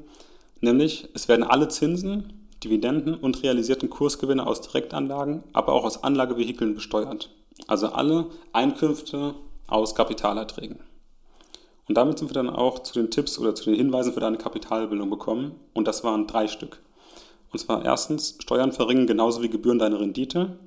nämlich 0.59 1.07
es 1.13 1.27
werden 1.27 1.43
alle 1.43 1.67
Zinsen, 1.67 2.47
Dividenden 2.63 3.15
und 3.15 3.41
realisierten 3.43 3.89
Kursgewinne 3.89 4.45
aus 4.45 4.61
Direktanlagen, 4.61 5.43
aber 5.53 5.73
auch 5.73 5.83
aus 5.83 6.03
Anlagevehikeln 6.03 6.75
besteuert. 6.75 7.29
Also 7.67 7.87
alle 7.87 8.27
Einkünfte 8.53 9.35
aus 9.67 9.95
Kapitalerträgen. 9.95 10.79
Und 11.87 11.95
damit 11.95 12.19
sind 12.19 12.29
wir 12.29 12.35
dann 12.35 12.49
auch 12.49 12.79
zu 12.79 12.93
den 12.93 13.11
Tipps 13.11 13.37
oder 13.39 13.55
zu 13.55 13.65
den 13.65 13.75
Hinweisen 13.75 14.13
für 14.13 14.19
deine 14.19 14.37
Kapitalbildung 14.37 15.09
gekommen. 15.09 15.55
Und 15.73 15.87
das 15.87 16.03
waren 16.03 16.27
drei 16.27 16.47
Stück. 16.47 16.79
Und 17.51 17.59
zwar 17.59 17.83
erstens, 17.83 18.37
Steuern 18.39 18.71
verringern 18.71 19.07
genauso 19.07 19.41
wie 19.41 19.49
Gebühren 19.49 19.79
deine 19.79 19.99
Rendite. 19.99 20.57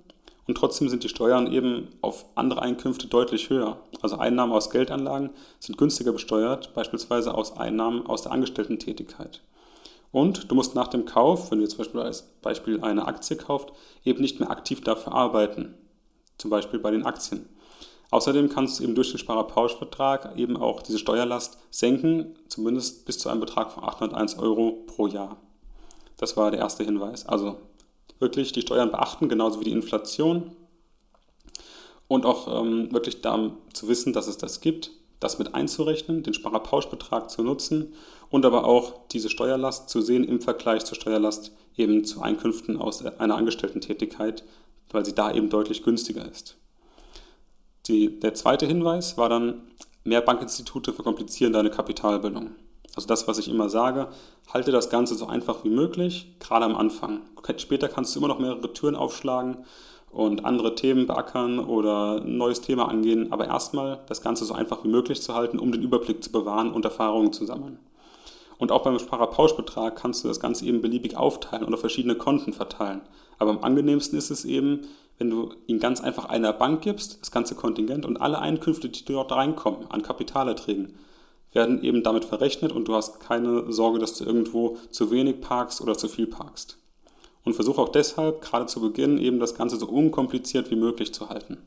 Und 0.47 0.57
trotzdem 0.57 0.89
sind 0.89 1.05
die 1.05 1.09
Steuern 1.09 1.51
eben 1.51 1.89
auf 2.03 2.27
andere 2.35 2.63
Einkünfte 2.63 3.07
deutlich 3.07 3.49
höher. 3.49 3.79
Also 4.03 4.19
Einnahmen 4.19 4.53
aus 4.53 4.71
Geldanlagen 4.71 5.31
sind 5.59 5.79
günstiger 5.79 6.13
besteuert, 6.13 6.75
beispielsweise 6.75 7.35
aus 7.35 7.57
Einnahmen 7.57 8.07
aus 8.07 8.23
der 8.23 8.33
Angestellten-Tätigkeit. 8.33 9.41
Und 10.13 10.51
du 10.51 10.55
musst 10.55 10.75
nach 10.75 10.89
dem 10.89 11.07
Kauf, 11.07 11.51
wenn 11.51 11.59
du 11.59 11.65
jetzt 11.65 11.73
zum 11.73 11.79
Beispiel 11.79 12.01
als 12.01 12.23
Beispiel 12.43 12.81
eine 12.83 13.07
Aktie 13.07 13.37
kauft, 13.37 13.73
eben 14.05 14.21
nicht 14.21 14.39
mehr 14.39 14.51
aktiv 14.51 14.81
dafür 14.83 15.13
arbeiten. 15.13 15.75
Zum 16.39 16.51
Beispiel 16.51 16.79
bei 16.79 16.91
den 16.91 17.07
Aktien. 17.07 17.49
Außerdem 18.11 18.49
kannst 18.49 18.79
du 18.79 18.85
eben 18.85 18.95
durch 18.95 19.11
den 19.11 19.19
Sparerpauschvertrag 19.19 20.37
eben 20.37 20.57
auch 20.57 20.83
diese 20.83 21.01
Steuerlast 21.01 21.59
senken, 21.71 22.37
zumindest 22.49 23.07
bis 23.07 23.19
zu 23.19 23.29
einem 23.29 23.41
Betrag 23.41 23.73
von 23.73 23.83
801 23.83 24.39
Euro 24.39 24.85
pro 24.87 25.09
Jahr. 25.09 25.39
Das 26.19 26.37
war 26.37 26.53
der 26.53 26.61
erste 26.61 26.85
Hinweis. 26.85 27.27
Also 27.27 27.57
wirklich 28.19 28.53
die 28.53 28.63
Steuern 28.63 28.91
beachten, 28.91 29.29
genauso 29.29 29.61
wie 29.61 29.65
die 29.65 29.73
Inflation. 29.73 30.55
Und 32.09 32.27
auch 32.27 32.61
ähm, 32.61 32.93
wirklich 32.93 33.23
da 33.23 33.53
zu 33.73 33.89
wissen, 33.89 34.13
dass 34.13 34.27
es 34.27 34.37
das 34.37 34.61
gibt, 34.61 34.91
das 35.21 35.39
mit 35.39 35.55
einzurechnen, 35.55 36.23
den 36.23 36.35
Sparerpauschbetrag 36.35 37.31
zu 37.31 37.43
nutzen 37.43 37.95
und 38.31 38.45
aber 38.45 38.65
auch 38.65 39.07
diese 39.09 39.31
Steuerlast 39.31 39.89
zu 39.89 40.03
sehen 40.03 40.25
im 40.25 40.41
Vergleich 40.41 40.85
zur 40.85 40.97
Steuerlast 40.97 41.53
eben 41.77 42.05
zu 42.05 42.21
Einkünften 42.21 42.77
aus 42.77 43.05
einer 43.05 43.37
Angestellten-Tätigkeit, 43.37 44.45
weil 44.91 45.05
sie 45.05 45.15
da 45.15 45.33
eben 45.33 45.49
deutlich 45.49 45.83
günstiger 45.83 46.31
ist. 46.31 46.57
Die, 47.87 48.19
der 48.21 48.35
zweite 48.35 48.67
Hinweis 48.67 49.17
war 49.17 49.29
dann, 49.29 49.63
mehr 50.05 50.21
Bankinstitute 50.21 50.93
verkomplizieren 50.93 51.53
deine 51.53 51.71
Kapitalbildung. 51.71 52.55
Also 52.97 53.09
das, 53.09 53.27
was 53.27 53.39
ich 53.39 53.49
immer 53.49 53.69
sage, 53.69 54.09
halte 54.53 54.71
das 54.71 54.89
Ganze 54.89 55.15
so 55.15 55.27
einfach 55.27 55.65
wie 55.65 55.71
möglich, 55.71 56.35
gerade 56.39 56.65
am 56.65 56.77
Anfang. 56.77 57.23
Später 57.57 57.89
kannst 57.89 58.15
du 58.15 58.21
immer 58.21 58.29
noch 58.29 58.39
mehrere 58.39 58.73
Türen 58.73 58.95
aufschlagen 58.95 59.59
und 60.11 60.45
andere 60.45 60.77
Themen 60.77 61.07
beackern 61.07 61.59
oder 61.59 62.21
ein 62.23 62.37
neues 62.37 62.61
Thema 62.61 62.89
angehen, 62.89 63.33
aber 63.33 63.47
erstmal 63.47 64.01
das 64.07 64.23
Ganze 64.23 64.45
so 64.45 64.55
einfach 64.55 64.85
wie 64.85 64.89
möglich 64.89 65.21
zu 65.21 65.35
halten, 65.35 65.59
um 65.59 65.73
den 65.73 65.83
Überblick 65.83 66.23
zu 66.23 66.31
bewahren 66.31 66.73
und 66.73 66.85
Erfahrungen 66.85 67.33
zu 67.33 67.45
sammeln. 67.45 67.79
Und 68.59 68.71
auch 68.71 68.83
beim 68.83 68.99
Sparerpauschbetrag 69.01 69.97
kannst 69.97 70.23
du 70.23 70.29
das 70.29 70.39
Ganze 70.39 70.65
eben 70.67 70.81
beliebig 70.81 71.17
aufteilen 71.17 71.65
oder 71.65 71.77
verschiedene 71.77 72.15
Konten 72.15 72.53
verteilen. 72.53 73.01
Aber 73.39 73.51
am 73.51 73.65
angenehmsten 73.65 74.17
ist 74.17 74.31
es 74.31 74.45
eben, 74.45 74.83
wenn 75.19 75.31
du 75.31 75.51
ihn 75.67 75.81
ganz 75.81 76.01
einfach 76.01 76.27
einer 76.27 76.53
Bank 76.53 76.83
gibst, 76.83 77.21
das 77.21 77.33
ganze 77.33 77.57
Kontingent 77.57 78.07
und 78.07 78.21
alle 78.21 78.39
Einkünfte, 78.39 78.89
die 78.89 79.05
dort 79.05 79.33
reinkommen 79.33 79.91
an 79.91 80.03
Kapitalerträgen, 80.03 80.95
werden 81.55 81.83
eben 81.83 82.03
damit 82.03 82.25
verrechnet 82.25 82.73
und 82.73 82.87
du 82.87 82.95
hast 82.95 83.21
keine 83.21 83.73
Sorge, 83.73 83.99
dass 83.99 84.19
du 84.19 84.25
irgendwo 84.25 84.77
zu 84.91 85.11
wenig 85.11 85.41
parkst 85.41 85.81
oder 85.81 85.97
zu 85.97 86.09
viel 86.09 86.27
parkst. 86.27 86.79
Und 87.45 87.55
versuche 87.55 87.81
auch 87.81 87.91
deshalb, 87.91 88.43
gerade 88.43 88.67
zu 88.67 88.81
Beginn, 88.81 89.19
eben 89.19 89.39
das 89.39 89.55
Ganze 89.55 89.77
so 89.77 89.87
unkompliziert 89.87 90.71
wie 90.71 90.77
möglich 90.77 91.15
zu 91.15 91.29
halten. 91.29 91.59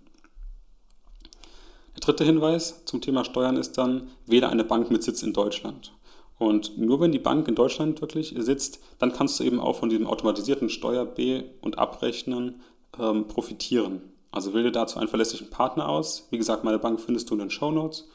Der 1.96 2.02
dritte 2.02 2.24
Hinweis 2.24 2.86
zum 2.86 3.02
Thema 3.02 3.24
Steuern 3.26 3.58
ist 3.58 3.78
dann, 3.78 4.10
wähle 4.26 4.50
eine 4.50 4.64
Bank 4.64 4.92
mit 4.92 5.04
Sitz 5.04 5.24
in 5.24 5.34
Deutschland. 5.34 5.94
Und 6.38 6.78
nur 6.78 7.00
wenn 7.00 7.12
die 7.12 7.20
Bank 7.20 7.48
in 7.48 7.56
Deutschland 7.56 8.02
wirklich 8.02 8.36
sitzt, 8.38 8.80
dann 9.00 9.14
kannst 9.14 9.40
du 9.40 9.44
eben 9.44 9.60
auch 9.60 9.78
von 9.78 9.90
diesem 9.90 10.06
automatisierten 10.06 10.70
Steuer 10.70 11.06
B- 11.06 11.44
und 11.62 11.80
Abrechnen 11.80 12.62
ähm, 13.00 13.28
profitieren. 13.28 14.02
Also 14.32 14.54
wähle 14.54 14.72
dazu 14.72 15.00
einen 15.00 15.08
verlässlichen 15.08 15.50
Partner 15.50 15.90
aus. 15.90 16.28
Wie 16.30 16.38
gesagt, 16.38 16.64
meine 16.64 16.80
Bank 16.80 17.00
findest 17.00 17.30
du 17.30 17.34
in 17.34 17.40
den 17.40 17.50
Show 17.50 17.72
Notes. 17.72 18.08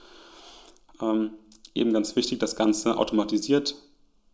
Ähm, 1.01 1.33
eben 1.75 1.93
ganz 1.93 2.17
wichtig, 2.17 2.39
das 2.39 2.57
Ganze 2.57 2.97
automatisiert 2.97 3.77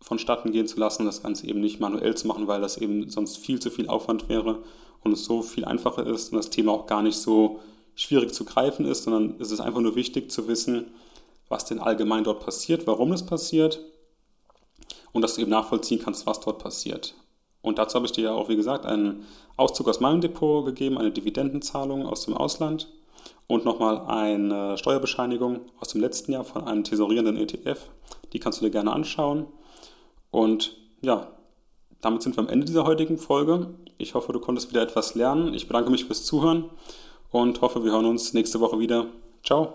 vonstatten 0.00 0.52
gehen 0.52 0.66
zu 0.66 0.78
lassen, 0.78 1.06
das 1.06 1.22
Ganze 1.22 1.46
eben 1.46 1.60
nicht 1.60 1.80
manuell 1.80 2.16
zu 2.16 2.26
machen, 2.26 2.46
weil 2.46 2.60
das 2.60 2.76
eben 2.76 3.10
sonst 3.10 3.38
viel 3.38 3.60
zu 3.60 3.70
viel 3.70 3.88
Aufwand 3.88 4.28
wäre 4.28 4.62
und 5.02 5.12
es 5.12 5.24
so 5.24 5.42
viel 5.42 5.64
einfacher 5.64 6.06
ist 6.06 6.32
und 6.32 6.36
das 6.36 6.50
Thema 6.50 6.72
auch 6.72 6.86
gar 6.86 7.02
nicht 7.02 7.18
so 7.18 7.60
schwierig 7.94 8.32
zu 8.32 8.44
greifen 8.44 8.86
ist, 8.86 9.04
sondern 9.04 9.34
es 9.40 9.50
ist 9.50 9.60
einfach 9.60 9.80
nur 9.80 9.96
wichtig 9.96 10.30
zu 10.30 10.46
wissen, 10.46 10.92
was 11.48 11.64
denn 11.64 11.80
allgemein 11.80 12.24
dort 12.24 12.44
passiert, 12.44 12.86
warum 12.86 13.12
es 13.12 13.26
passiert 13.26 13.80
und 15.12 15.22
dass 15.22 15.34
du 15.34 15.40
eben 15.40 15.50
nachvollziehen 15.50 16.00
kannst, 16.00 16.26
was 16.26 16.40
dort 16.40 16.62
passiert. 16.62 17.14
Und 17.60 17.78
dazu 17.78 17.96
habe 17.96 18.06
ich 18.06 18.12
dir 18.12 18.24
ja 18.24 18.32
auch, 18.32 18.48
wie 18.48 18.56
gesagt, 18.56 18.86
einen 18.86 19.26
Auszug 19.56 19.88
aus 19.88 19.98
meinem 19.98 20.20
Depot 20.20 20.64
gegeben, 20.64 20.96
eine 20.96 21.10
Dividendenzahlung 21.10 22.06
aus 22.06 22.24
dem 22.24 22.34
Ausland 22.34 22.88
und 23.46 23.64
nochmal 23.64 24.06
eine 24.06 24.76
Steuerbescheinigung 24.76 25.60
aus 25.80 25.88
dem 25.88 26.00
letzten 26.00 26.32
Jahr 26.32 26.44
von 26.44 26.64
einem 26.64 26.84
tesorierenden 26.84 27.36
ETF. 27.36 27.88
Die 28.32 28.38
kannst 28.38 28.60
du 28.60 28.64
dir 28.64 28.70
gerne 28.70 28.92
anschauen. 28.92 29.46
Und 30.30 30.76
ja, 31.00 31.28
damit 32.00 32.22
sind 32.22 32.36
wir 32.36 32.42
am 32.42 32.48
Ende 32.48 32.66
dieser 32.66 32.84
heutigen 32.84 33.18
Folge. 33.18 33.74
Ich 33.96 34.14
hoffe, 34.14 34.32
du 34.32 34.40
konntest 34.40 34.70
wieder 34.70 34.82
etwas 34.82 35.14
lernen. 35.14 35.54
Ich 35.54 35.66
bedanke 35.66 35.90
mich 35.90 36.04
fürs 36.04 36.24
Zuhören 36.24 36.70
und 37.30 37.60
hoffe, 37.60 37.84
wir 37.84 37.92
hören 37.92 38.06
uns 38.06 38.34
nächste 38.34 38.60
Woche 38.60 38.78
wieder. 38.78 39.06
Ciao. 39.44 39.74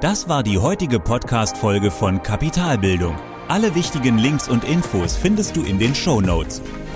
Das 0.00 0.28
war 0.28 0.42
die 0.42 0.58
heutige 0.58 0.98
Podcast-Folge 0.98 1.92
von 1.92 2.22
Kapitalbildung. 2.22 3.16
Alle 3.46 3.74
wichtigen 3.74 4.18
Links 4.18 4.48
und 4.48 4.64
Infos 4.64 5.16
findest 5.16 5.56
du 5.56 5.62
in 5.62 5.78
den 5.78 5.94
Show 5.94 6.20
Notes. 6.20 6.60